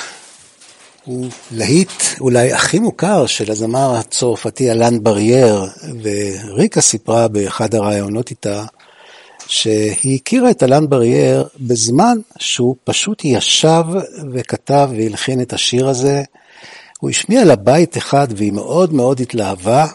[1.04, 5.66] הוא להיט אולי הכי מוכר של הזמר הצרפתי אלן ברייר,
[6.02, 8.64] וריקה סיפרה באחד הראיונות איתה
[9.46, 13.84] שהיא הכירה את אלן ברייר בזמן שהוא פשוט ישב
[14.32, 16.22] וכתב והלחין את השיר הזה.
[17.00, 19.86] הוא השמיע לה בית אחד והיא מאוד מאוד התלהבה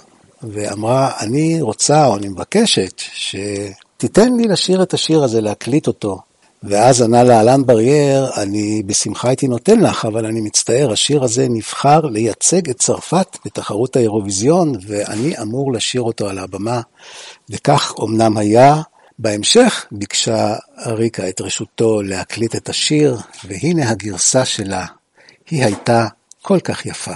[0.44, 6.27] ואמרה, אני רוצה או אני מבקשת שתיתן לי לשיר את השיר הזה, להקליט אותו.
[6.70, 11.48] ואז ענה לה אלן ברייר, אני בשמחה הייתי נותן לך, אבל אני מצטער, השיר הזה
[11.50, 16.82] נבחר לייצג את צרפת בתחרות האירוויזיון, ואני אמור לשיר אותו על הבמה.
[17.50, 18.82] וכך אמנם היה,
[19.20, 24.86] בהמשך ביקשה ריקה את רשותו להקליט את השיר, והנה הגרסה שלה.
[25.50, 26.08] היא הייתה
[26.42, 27.14] כל כך יפה.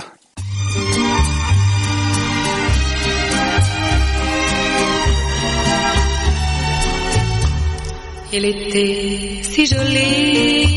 [8.34, 10.68] Elle était si jolie.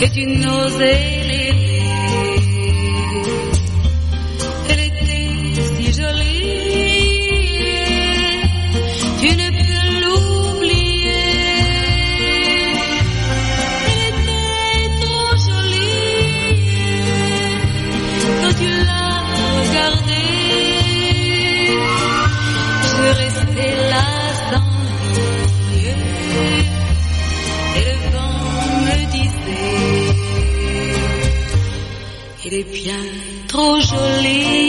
[0.00, 1.67] Que tu n'osais les
[32.50, 33.04] Il est bien
[33.46, 34.67] trop joli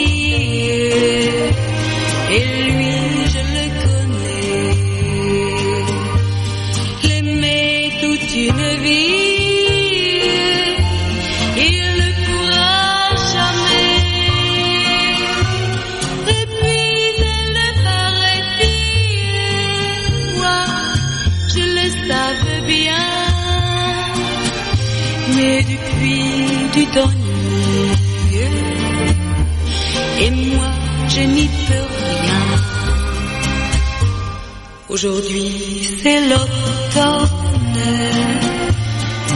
[34.90, 37.28] Aujourd'hui c'est l'automne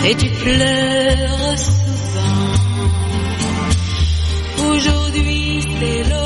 [0.04, 2.54] et tu pleures souvent.
[4.68, 6.23] Aujourd'hui c'est l'automne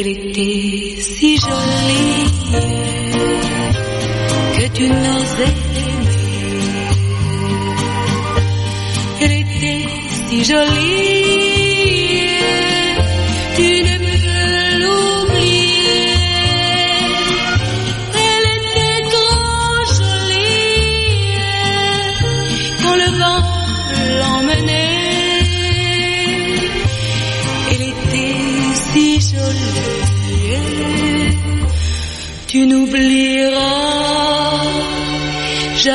[0.00, 2.30] Elle était si jolie
[4.56, 6.88] que tu n'osais l'aimer.
[9.20, 9.88] Elle était
[10.28, 11.47] si jolie,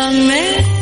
[0.04, 0.74] jamais.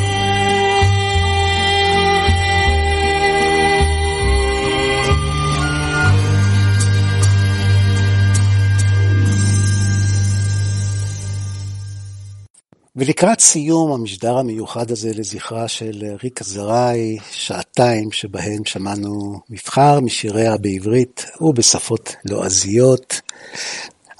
[12.96, 21.26] ולקראת סיום המשדר המיוחד הזה לזכרה של ריקה זרעי, שעתיים שבהן שמענו מבחר משיריה בעברית
[21.40, 23.20] ובשפות לועזיות,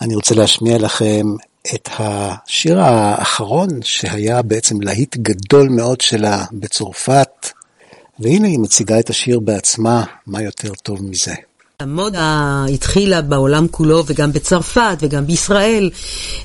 [0.00, 1.26] אני רוצה להשמיע לכם
[1.74, 7.48] את השיר האחרון שהיה בעצם להיט גדול מאוד שלה בצרפת,
[8.18, 11.34] והנה היא מציגה את השיר בעצמה, מה יותר טוב מזה.
[11.80, 15.90] המודה התחילה בעולם כולו וגם בצרפת וגם בישראל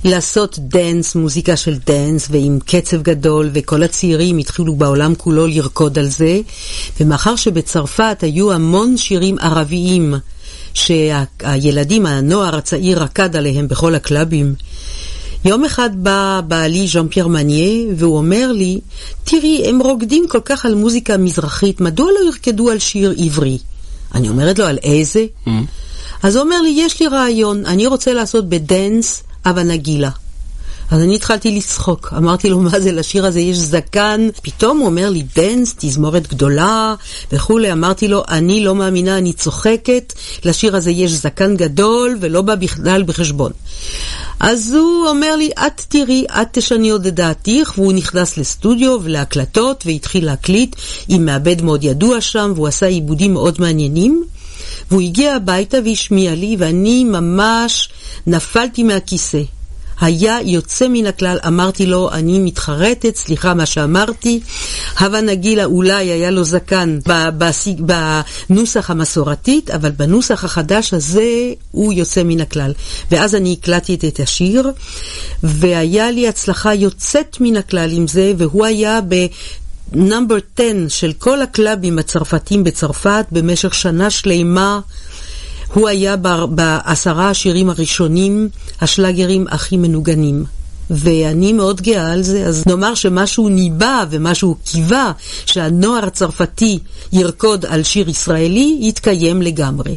[0.03, 6.05] לעשות dance, מוזיקה של dance ועם קצב גדול וכל הצעירים התחילו בעולם כולו לרקוד על
[6.05, 6.39] זה
[6.99, 10.13] ומאחר שבצרפת היו המון שירים ערביים
[10.73, 14.55] שהילדים, הנוער הצעיר רקד עליהם בכל הקלאבים
[15.45, 18.79] יום אחד בא בעלי ז'אן פייר מניה והוא אומר לי
[19.23, 23.57] תראי הם רוקדים כל כך על מוזיקה מזרחית מדוע לא ירקדו על שיר עברי?
[24.15, 25.25] אני אומרת לו, על איזה?
[25.45, 25.49] Mm-hmm.
[26.23, 30.09] אז הוא אומר לי, יש לי רעיון, אני רוצה לעשות ב dance הבה נגילה.
[30.91, 34.27] אז אני התחלתי לצחוק, אמרתי לו, מה זה, לשיר הזה יש זקן?
[34.41, 36.95] פתאום הוא אומר לי, dance, תזמורת גדולה
[37.31, 37.71] וכולי.
[37.71, 40.13] אמרתי לו, אני לא מאמינה, אני צוחקת,
[40.45, 43.51] לשיר הזה יש זקן גדול ולא בא בכלל בחשבון.
[44.39, 49.83] אז הוא אומר לי, את תראי, את תשני עוד את דעתך, והוא נכנס לסטודיו ולהקלטות
[49.85, 50.75] והתחיל להקליט
[51.07, 54.23] עם מעבד מאוד ידוע שם, והוא עשה עיבודים מאוד מעניינים.
[54.91, 57.89] והוא הגיע הביתה והשמיע לי, ואני ממש
[58.27, 59.41] נפלתי מהכיסא.
[60.01, 64.39] היה יוצא מן הכלל, אמרתי לו, אני מתחרטת, סליחה מה שאמרתי.
[64.99, 66.99] הווה נגילה אולי היה לו זקן
[68.49, 72.73] בנוסח המסורתית, אבל בנוסח החדש הזה הוא יוצא מן הכלל.
[73.11, 74.71] ואז אני הקלטתי את השיר,
[75.43, 79.25] והיה לי הצלחה יוצאת מן הכלל עם זה, והוא היה ב...
[79.93, 84.79] נאמבר 10 של כל הקלאבים הצרפתים בצרפת במשך שנה שלמה.
[85.73, 86.15] הוא היה
[86.49, 88.49] בעשרה השירים הראשונים,
[88.81, 90.45] השלאגרים הכי מנוגנים.
[90.89, 95.11] ואני מאוד גאה על זה, אז נאמר שמשהו ניבא ומשהו קיווה
[95.45, 96.79] שהנוער הצרפתי
[97.13, 99.95] ירקוד על שיר ישראלי, יתקיים לגמרי.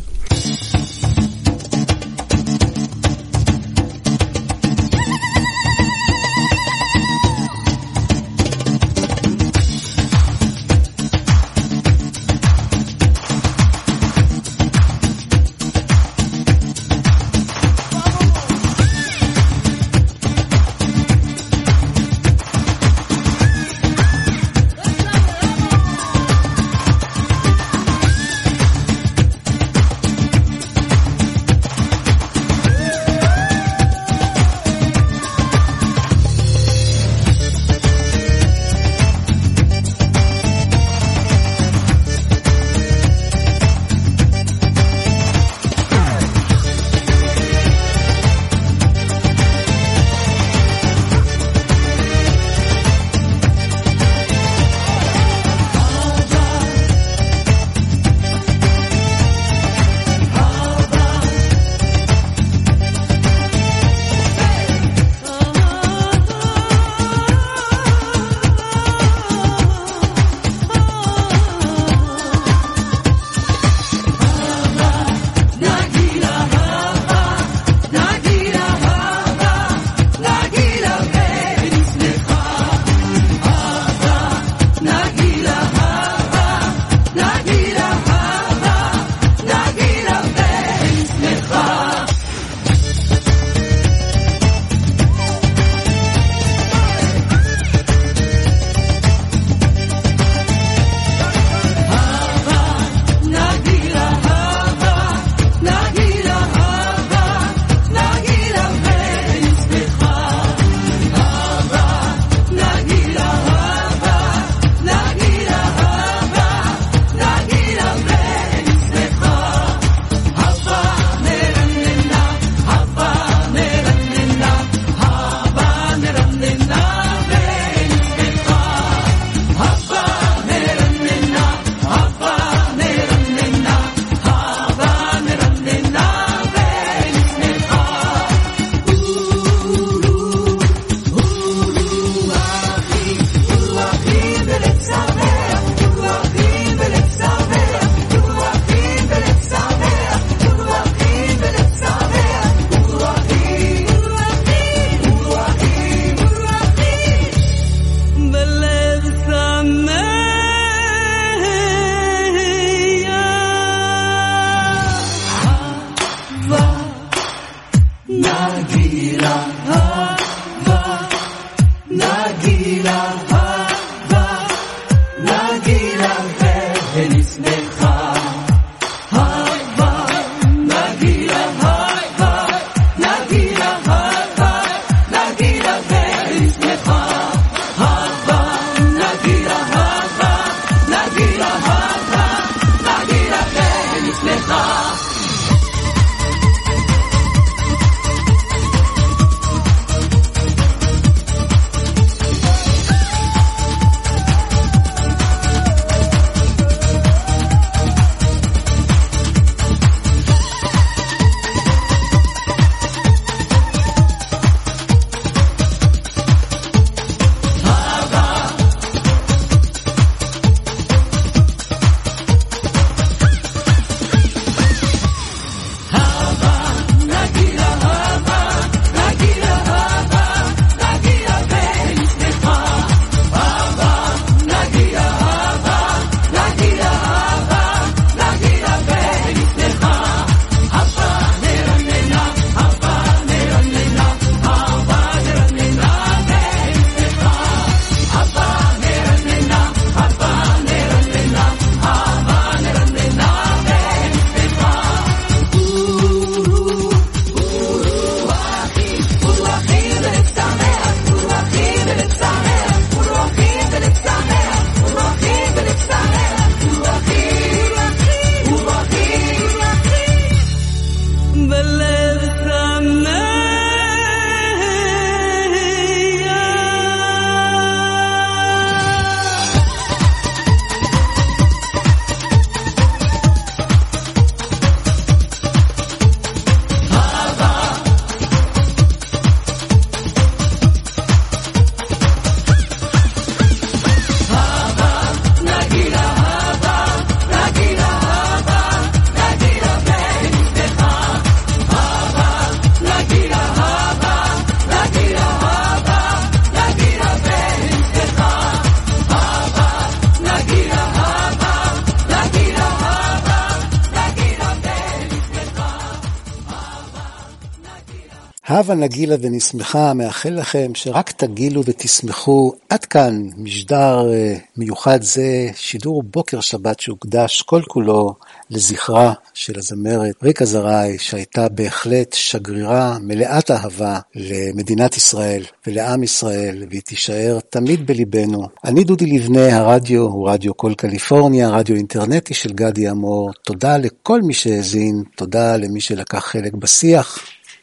[318.70, 322.52] הבה נגילה ונשמחה, מאחל לכם שרק תגילו ותשמחו.
[322.68, 328.14] עד כאן משדר אה, מיוחד זה, שידור בוקר שבת שהוקדש כל כולו
[328.50, 336.82] לזכרה של הזמרת ריקה זרעי, שהייתה בהחלט שגרירה מלאת אהבה למדינת ישראל ולעם ישראל, והיא
[336.82, 338.48] תישאר תמיד בליבנו.
[338.64, 343.30] אני דודי לבנה, הרדיו הוא רדיו כל קליפורניה, רדיו אינטרנטי של גדי אמור.
[343.44, 347.18] תודה לכל מי שהאזין, תודה למי שלקח חלק בשיח.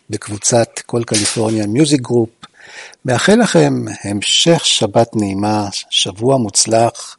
[0.09, 2.29] בקבוצת קול קליפורניה Music Group.
[3.05, 7.17] מאחל לכם המשך שבת נעימה, שבוע מוצלח,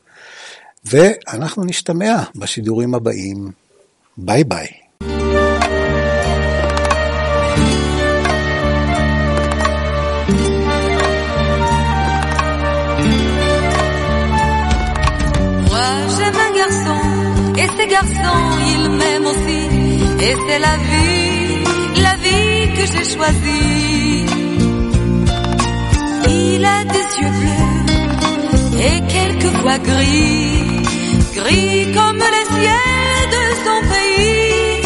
[0.85, 3.51] ואנחנו נשתמע בשידורים הבאים.
[4.19, 4.69] ביי ביי.
[17.63, 19.63] Et ces garçons, ils m'aiment aussi,
[20.27, 21.28] et c'est la vie,
[22.79, 24.27] que j'ai choisie.
[26.29, 27.79] Il a des yeux bleus
[28.89, 30.83] et quelquefois gris,
[31.39, 34.83] gris comme les ciels de son pays.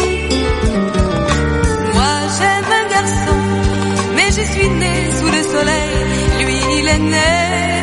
[1.95, 3.39] Moi j'aime un garçon,
[4.15, 5.95] mais je suis née sous le soleil.
[6.41, 7.82] Lui il est né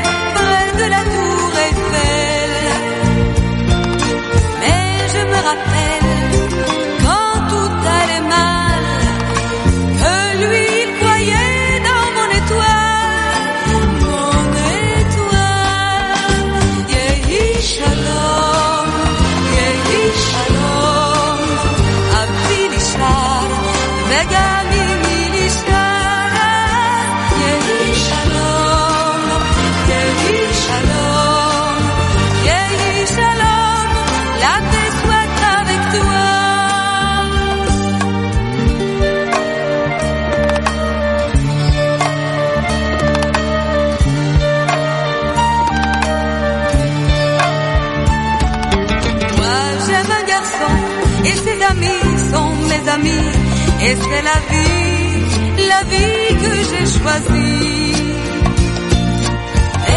[53.82, 57.94] et c'est la vie, la vie que j'ai choisie.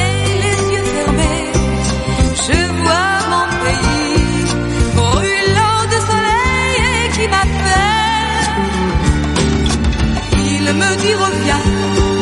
[0.01, 1.47] Et les yeux fermés,
[2.47, 4.45] je vois mon pays
[4.99, 8.51] brûlant de soleil et qui m'appelle.
[10.55, 11.63] Il me dit reviens,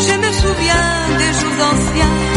[0.08, 0.90] je me souviens
[1.20, 2.31] des jours anciens